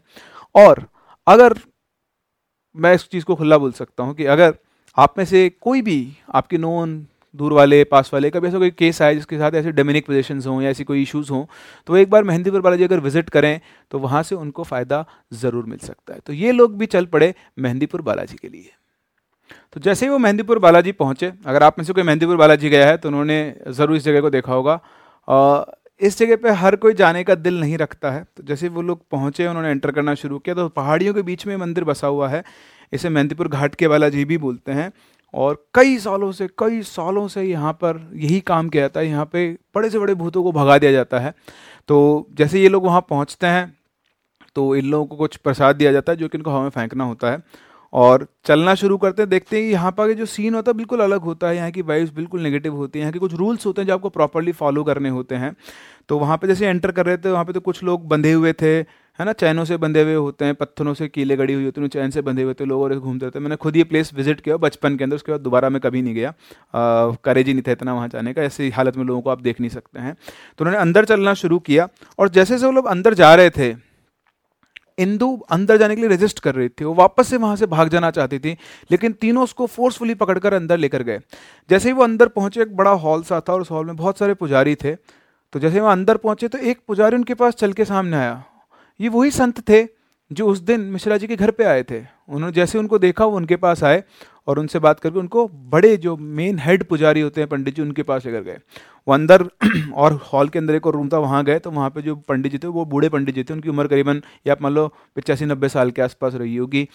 [0.56, 0.86] और
[1.28, 1.56] अगर
[2.76, 4.56] मैं इस चीज़ को खुला बोल सकता हूँ कि अगर
[4.98, 5.98] आप में से कोई भी
[6.32, 7.06] आपके नोन
[7.36, 10.62] दूर वाले, पास वाले, कभी ऐसा कोई केस आए जिसके साथ ऐसे डेमिनिक पोजिशन हों
[10.62, 11.44] या ऐसी कोई इशूज़ हों
[11.88, 13.60] तो एक बार मेहंदीपुर बालाजी अगर विज़िट करें
[13.92, 15.06] तो वहाँ से उनको फ़ायदा
[15.36, 18.72] ज़रूर मिल सकता है। तो ये लोग भी चल पड़े मेहंदीपुर बालाजी के लिए।
[19.74, 22.88] तो जैसे ही वो मेहंदीपुर बालाजी पहुँचे, अगर आप में से कोई मेहंदीपुर बालाजी गया
[22.88, 24.80] है तो उन्होंने ज़रूर इस जगह को देखा होगा।
[26.02, 29.02] इस जगह पे हर कोई जाने का दिल नहीं रखता है। तो जैसे वो लोग
[29.12, 32.44] पहुँचे, उन्होंने एंटर करना शुरू किया तो पहाड़ियों के बीच में मंदिर बसा हुआ है।
[32.96, 34.92] इसे मेहंदीपुर घाट के वाला जी भी बोलते हैं।
[35.34, 39.26] और कई सालों से, कई सालों से यहाँ पर यही काम किया जाता है। यहाँ
[39.26, 41.34] पे बड़े से बड़े भूतों को भगा दिया जाता है।
[41.88, 43.74] तो जैसे ये लोग वहाँ पहुँचते हैं
[44.56, 47.04] तो इन लोगों को कुछ प्रसाद दिया जाता है जो कि इनको हवा में फेंकना
[47.04, 47.42] होता है।
[47.94, 51.22] और चलना शुरू करते हैं, देखते हैं यहाँ पर जो सीन होता है बिल्कुल अलग
[51.22, 53.88] होता है। यहाँ की वाइब्स बिल्कुल नेगेटिव होती है। यहाँ के कुछ रूल्स होते हैं
[53.88, 55.56] जो आपको प्रॉपरली फॉलो करने होते हैं।
[56.10, 58.54] तो वहाँ पे जैसे एंटर कर रहे थे, वहाँ पे तो कुछ लोग बंधे हुए
[58.54, 58.82] थे।
[59.20, 61.88] है ना, चैनों से बंधे हुए होते हैं, पत्थरों से कीले गड़ी हुई होती हैं,
[61.90, 64.42] चैन से बंधे हुए थे लोग और घूमते रहते हैं। मैंने खुद ये प्लेस विज़िट
[64.42, 66.34] किया बचपन के अंदर, उसके बाद दोबारा मैं कभी नहीं गया।
[67.26, 69.60] करेज ही नहीं था इतना वहाँ जाने का, ऐसी हालत में लोगों को आप देख
[69.60, 71.88] नहीं सकते हैं। तो उन्होंने अंदर चलना शुरू किया
[72.20, 73.70] और जैसे जैसे वो लोग अंदर जा रहे थे,
[74.98, 77.90] इंदू अंदर जाने के लिए रजिस्ट कर रही थी। वो वापस से वहाँ से भाग
[77.90, 78.56] जाना चाहती थी,
[78.92, 81.20] लेकिन तीनों उसको फोर्सफुली पकड़कर अंदर लेकर गए।
[81.70, 84.20] जैसे ही वो अंदर पहुँचे, एक बड़ा हॉल सा था और उस हॉल में बहुत
[84.20, 84.96] सारे पुजारी थे।
[85.54, 88.44] तो जैसे वो अंदर पहुँचे तो एक पुजारी उनके पास चल के सामने आया।
[89.00, 89.84] ये वही संत थे
[90.32, 93.36] जो उस दिन मिश्रा जी के घर पे आए थे। उन्होंने जैसे उनको देखा, वो
[93.36, 94.04] उनके पास आए
[94.48, 98.04] और उनसे बात करके उनको बड़े जो मेन हेड पुजारी होते हैं पंडित जी, उनके
[98.04, 98.58] पास लेकर गए।
[99.08, 99.44] वो अंदर
[99.94, 102.52] और हॉल के अंदर एक और रूम था, वहाँ गए तो वहाँ पे जो पंडित
[102.52, 105.46] जी थे, वो बूढ़े पंडित जी थे। उनकी उम्र करीबन, या आप मान लो पचासी
[105.46, 106.88] नब्बे साल के आसपास रही होगी।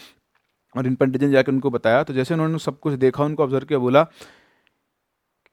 [0.74, 3.42] और इन पंडित जी ने जाकर उनको बताया तो जैसे उन्होंने सब कुछ देखा, उनको
[3.42, 4.06] ऑब्ज़र्व किया, बोला,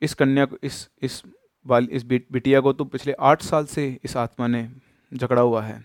[0.02, 1.22] इस कन्या को, इस इस
[1.66, 4.68] वाली इस बिटिया को तो पिछले आठ साल से इस आत्मा ने
[5.12, 5.84] जकड़ा हुआ है।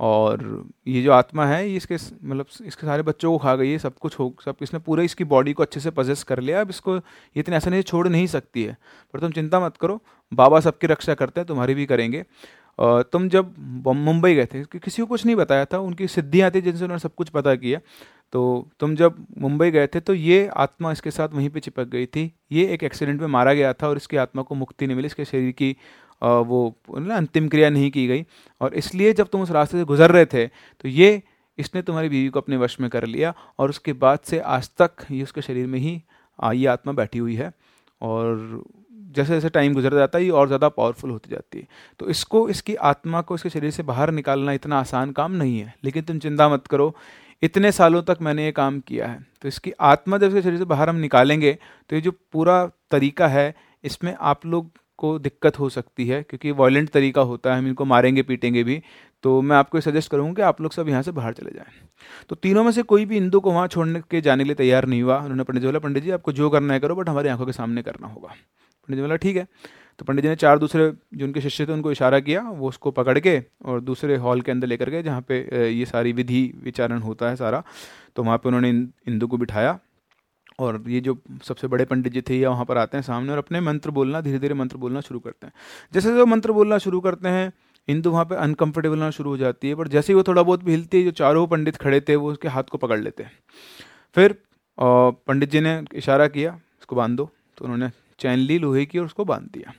[0.00, 0.42] और
[0.88, 3.98] ये जो आत्मा है, ये इसके मतलब इसके सारे बच्चों को खा गई है, सब
[3.98, 6.96] कुछ हो, सब इसने पूरे इसकी बॉडी को अच्छे से पजेस कर लिया। अब इसको,
[6.96, 8.76] ये इतने आसानी से छोड़ नहीं सकती है।
[9.14, 10.00] पर तुम चिंता मत करो,
[10.32, 12.24] बाबा सबकी रक्षा करते हैं, तुम्हारी भी करेंगे।
[12.78, 13.54] तुम जब
[13.86, 17.00] मुंबई गए थे, कि किसी को कुछ नहीं बताया था, उनकी सिद्धियाँ थी जिनसे उन्होंने
[17.00, 17.80] सब कुछ पता किया।
[18.32, 18.40] तो
[18.80, 22.22] तुम जब मुंबई गए थे तो ये आत्मा इसके साथ वहीं पे चिपक गई थी।
[22.52, 25.24] ये एक एक्सीडेंट में मारा गया था और इसकी आत्मा को मुक्ति नहीं मिली, इसके
[25.24, 25.76] शरीर की
[26.22, 28.24] वो ना अंतिम क्रिया नहीं की गई।
[28.60, 31.22] और इसलिए जब तुम उस रास्ते से गुजर रहे थे तो ये
[31.58, 35.06] इसने तुम्हारी बीवी को अपने वश में कर लिया और उसके बाद से आज तक
[35.10, 36.00] ये उसके शरीर में ही
[36.38, 37.52] ये आत्मा बैठी हुई है।
[38.00, 38.62] और
[39.10, 41.66] जैसे जैसे टाइम गुजर जाता है, ये और ज़्यादा पावरफुल होती जाती है।
[42.00, 45.74] तो इसको, इसकी आत्मा को, इसके शरीर से बाहर निकालना इतना आसान काम नहीं है।
[45.84, 46.94] लेकिन तुम चिंता मत करो,
[47.42, 50.64] इतने सालों तक मैंने ये काम किया है। तो इसकी आत्मा जब इसके शरीर से
[50.66, 51.52] बाहर हम निकालेंगे
[51.90, 53.54] तो ये जो पूरा तरीका है,
[53.84, 54.70] इसमें आप लोग
[55.00, 58.80] को दिक्कत हो सकती है, क्योंकि वायलेंट तरीका होता है, हम इनको मारेंगे, पीटेंगे भी।
[59.24, 61.88] तो मैं आपको सजेस्ट करूँगा कि आप लोग सब यहाँ से बाहर चले जाएँ।
[62.28, 64.86] तो तीनों में से कोई भी हिंदू को वहाँ छोड़ने के जाने के लिए तैयार
[64.86, 67.28] नहीं हुआ। उन्होंने पंडित जी बोला पंडित जी, आपको जो करना है करो, बट हमारी
[67.28, 69.46] आँखों के सामने करना होगा। पंडित जी बोला ठीक है?
[69.98, 72.90] तो पंडित जी ने चार दूसरे जो उनके शिष्य थे, उनको इशारा किया, वो उसको
[72.90, 77.02] पकड़ के और दूसरे हॉल के अंदर लेकर गए, जहाँ पे ये सारी विधि विचारण
[77.02, 77.62] होता है सारा।
[78.16, 78.70] तो वहाँ पे उन्होंने
[79.08, 79.78] इंदू को बिठाया।
[80.60, 83.38] और ये जो सबसे बड़े पंडित जी थे, ये वहाँ पर आते हैं सामने और
[83.38, 85.52] अपने मंत्र बोलना धीरे धीरे मंत्र बोलना शुरू करते हैं।
[85.92, 87.52] जैसे जैसे वो मंत्र बोलना शुरू करते हैं
[87.88, 90.64] इंदु वहाँ पे अनकंफर्टेबल होना शुरू हो जाती है, पर जैसे ही वो थोड़ा बहुत
[90.64, 93.32] भी है, जो चारों पंडित खड़े थे, वो उसके हाथ को पकड़ लेते हैं।
[94.16, 94.34] फिर
[94.78, 99.04] पंडित जी ने इशारा किया उसको बाँध। दो तो उन्होंने चैन ली, लोहे की और
[99.04, 99.72] उसको बाँध दिया।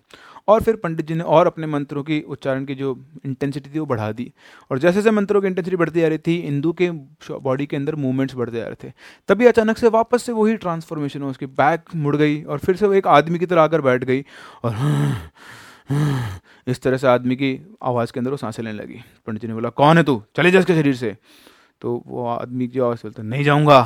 [0.51, 2.95] और फिर पंडित जी ने और अपने मंत्रों की उच्चारण की जो
[3.25, 4.31] इंटेंसिटी थी वो बढ़ा दी।
[4.71, 7.95] और जैसे जैसे मंत्रों की इंटेंसिटी बढ़ती जा रही थी, इंदू के बॉडी के अंदर
[7.95, 8.91] मूवमेंट्स बढ़ते जा रहे थे,
[9.29, 12.87] तभी अचानक से वापस से वही ट्रांसफॉर्मेशन हो उसकी बैक मुड़ गई और फिर से
[12.87, 14.23] वो एक आदमी की तरह आकर बैठ गई
[14.63, 14.75] और
[16.67, 19.53] इस तरह से आदमी की आवाज़ के अंदर वो साँसें लेने लगी। पंडित जी ने
[19.53, 20.21] बोला, कौन है तू?
[20.35, 21.15] चले जा इसके शरीर से।
[21.81, 23.81] तो वो आदमी की आवाज़ बोलता नहीं जाऊँगा।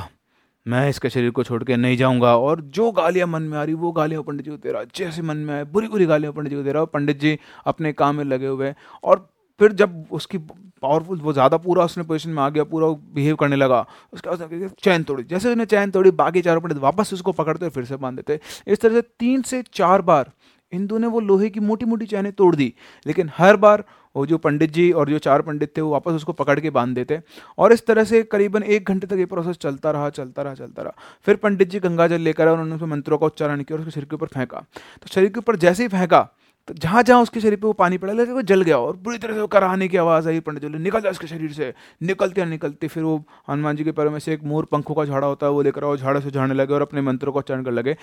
[0.66, 3.74] मैं इसके शरीर को छोड़ के नहीं जाऊँगा। और जो गालियाँ मन में आ रही,
[3.76, 6.49] वो गालियाँ पंडित जी को दे रहा जैसे मन में आए, बुरी बुरी गालियाँ पंडित
[6.49, 9.28] जी को दे रहा और पंडित जी अपने काम में लगे हुए और
[9.59, 13.55] फिर जब उसकी पावरफुल वो ज़्यादा पूरा उसने पोजिशन में आ गया, पूरा बिहेव करने
[13.55, 17.70] लगा, उसके बाद चैन तोड़ी। जैसे उसने चैन तोड़ी, बाकी चारों पंडित वापस उसको पकड़ते
[17.70, 20.32] फिर से बाँध देते। इस तरह से तीन से चार बार
[20.74, 22.74] हिंदू ने वो लोहे की मोटी मोटी चैनें तोड़ दी।
[23.05, 23.84] लेकिन हर बार
[24.16, 26.95] वो जो पंडित जी और जो चार पंडित थे, वो वापस उसको पकड़ के बाँध
[26.95, 27.20] देते।
[27.57, 30.82] और इस तरह से करीबन एक घंटे तक ये प्रोसेस चलता रहा चलता रहा चलता
[30.82, 30.93] रहा।
[31.26, 33.91] फिर पंडित जी गंगा जल लेकर आए, उन्होंने उसमें मंत्रों का उच्चारण किया और उसके
[33.91, 34.66] शरीर के ऊपर फेंका।
[35.01, 36.28] तो शरीर के ऊपर जैसे ही फेंका
[36.68, 39.18] तो जहाँ जहाँ उसके शरीर पे वो पानी पड़ा, लगे वो जल गया और बुरी
[39.18, 42.45] तरह से वो कराने की आवाज़ आई, पंडित जी निकल जाए उसके शरीर से। निकलते
[42.45, 43.18] निकलते फिर वो
[43.49, 45.84] हनुमान जी के पैरों में से एक मोर पंखों का झाड़ा होता है, वो लेकर
[45.84, 47.95] आओ, झाड़ा से झाड़ने लगे और अपने मंत्रों का उच्चारण कर लगे।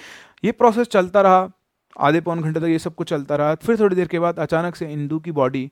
[0.45, 1.49] ये प्रोसेस चलता रहा।
[2.01, 4.77] आधे पौन घंटे तक ये सब कुछ चलता रहा। फिर थोड़ी देर के बाद अचानक
[4.77, 5.71] से इंदू की बॉडी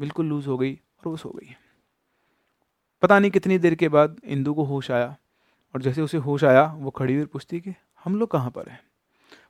[0.00, 1.54] बिल्कुल लूज हो गई और वो सो गई
[3.02, 5.16] पता नहीं कितनी देर के बाद इंदू को होश आया
[5.74, 7.74] और जैसे उसे होश आया, वो खड़ी हुई पूछती कि,
[8.04, 8.80] हम लोग कहाँ पर हैं?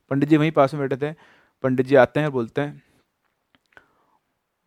[0.09, 1.15] पंडित जी वहीं पास में बैठे थे।
[1.63, 2.83] पंडित जी आते हैं और बोलते हैं,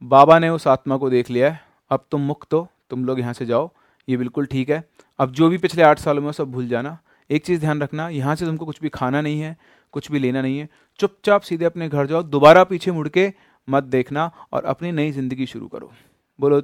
[0.03, 1.61] बाबा ने उस आत्मा को देख लिया है,
[1.91, 3.71] अब तुम मुक्त हो, तुम लोग यहाँ से जाओ,
[4.09, 6.99] ये बिल्कुल ठीक है। अब जो भी पिछले आठ सालों में सब भूल जाना,
[7.31, 9.57] एक चीज़ ध्यान रखना, यहाँ से तुमको कुछ भी खाना नहीं है,
[9.93, 10.69] कुछ भी लेना नहीं है,
[10.99, 13.33] चुपचाप सीधे अपने घर जाओ, दोबारा पीछे मुड़ के
[13.69, 15.93] मत देखना और अपनी नई ज़िंदगी शुरू करो।
[16.39, 16.63] बोलो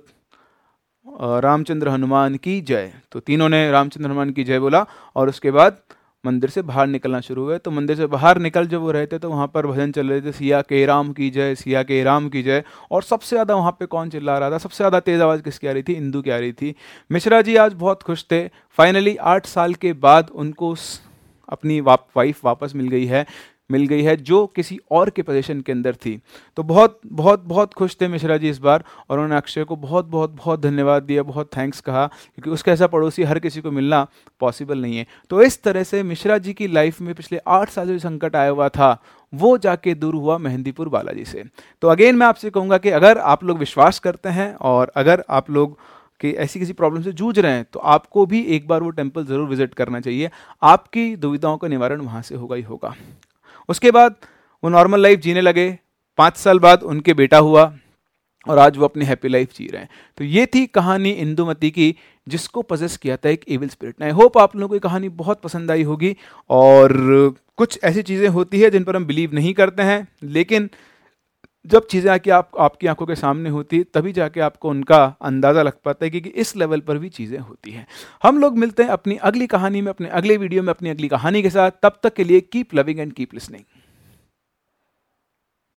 [1.40, 4.84] रामचंद्र हनुमान की जय। तो तीनों ने रामचंद्र हनुमान की जय बोला
[5.16, 5.78] और उसके बाद
[6.24, 9.30] मंदिर से बाहर निकलना शुरू हुए। तो मंदिर से बाहर निकल जब वो रहते तो
[9.30, 12.42] वहाँ पर भजन चल रहे थे सिया के राम की जय सिया के राम की
[12.42, 14.58] जय। और सबसे ज़्यादा वहाँ पे कौन चिल्ला रहा था?
[14.58, 15.92] सबसे ज़्यादा तेज़ आवाज़ किसकी आ रही थी?
[15.94, 16.74] इंदू की आ रही थी।
[17.10, 18.46] मिश्रा जी आज बहुत खुश थे।
[18.78, 20.74] फाइनली आठ साल के बाद उनको
[21.48, 23.24] अपनी वाप, वाइफ वापस मिल गई है।
[23.70, 26.20] मिल गई है, जो किसी और के पोजीशन के अंदर थी।
[26.56, 30.06] तो बहुत बहुत बहुत खुश थे मिश्रा जी इस बार, और उन्होंने अक्षय को बहुत
[30.06, 34.06] बहुत बहुत धन्यवाद दिया, बहुत थैंक्स कहा, क्योंकि उसका ऐसा पड़ोसी हर किसी को मिलना
[34.40, 37.88] पॉसिबल नहीं है। तो इस तरह से मिश्रा जी की लाइफ में पिछले आठ साल
[37.88, 38.96] जो संकट आया हुआ था,
[39.32, 41.44] वो जाके दूर हुआ मेहंदीपुर बालाजी से।
[41.82, 45.50] तो अगेन मैं आपसे कहूँगा कि अगर आप लोग विश्वास करते हैं, और अगर आप
[45.50, 45.78] लोग
[46.20, 49.24] कि ऐसी किसी प्रॉब्लम से जूझ रहे हैं तो आपको भी एक बार वो टेंपल
[49.26, 50.30] ज़रूर विज़िट करना चाहिए।
[50.62, 52.94] आपकी दुविधाओं का निवारण वहाँ से होगा ही होगा।
[53.70, 54.14] उसके बाद
[54.62, 55.70] वो नॉर्मल लाइफ जीने लगे।
[56.18, 57.62] पाँच साल बाद उनके बेटा हुआ
[58.46, 61.94] और आज वो अपनी हैप्पी लाइफ जी रहे हैं। तो ये थी कहानी इंदुमती की,
[62.26, 65.08] जिसको पजेस किया था एक एविल स्पिरिट ने। आई होप आप लोगों को ये कहानी
[65.16, 66.16] बहुत पसंद आई होगी
[66.50, 66.92] और
[67.58, 70.68] कुछ ऐसी चीज़ें होती है जिन पर हम बिलीव नहीं करते हैं, लेकिन
[71.64, 75.72] जब चीज़ें आके आप, आपकी आँखों के सामने होती, तभी जाके आपको उनका अंदाज़ा लग
[75.84, 77.86] पाता है क्योंकि इस लेवल पर भी चीज़ें होती हैं।
[78.22, 81.42] हम लोग मिलते हैं अपनी अगली कहानी में, अपने अगले वीडियो में, अपनी अगली कहानी
[81.42, 83.62] के साथ। तब तक के लिए keep loving and keep listening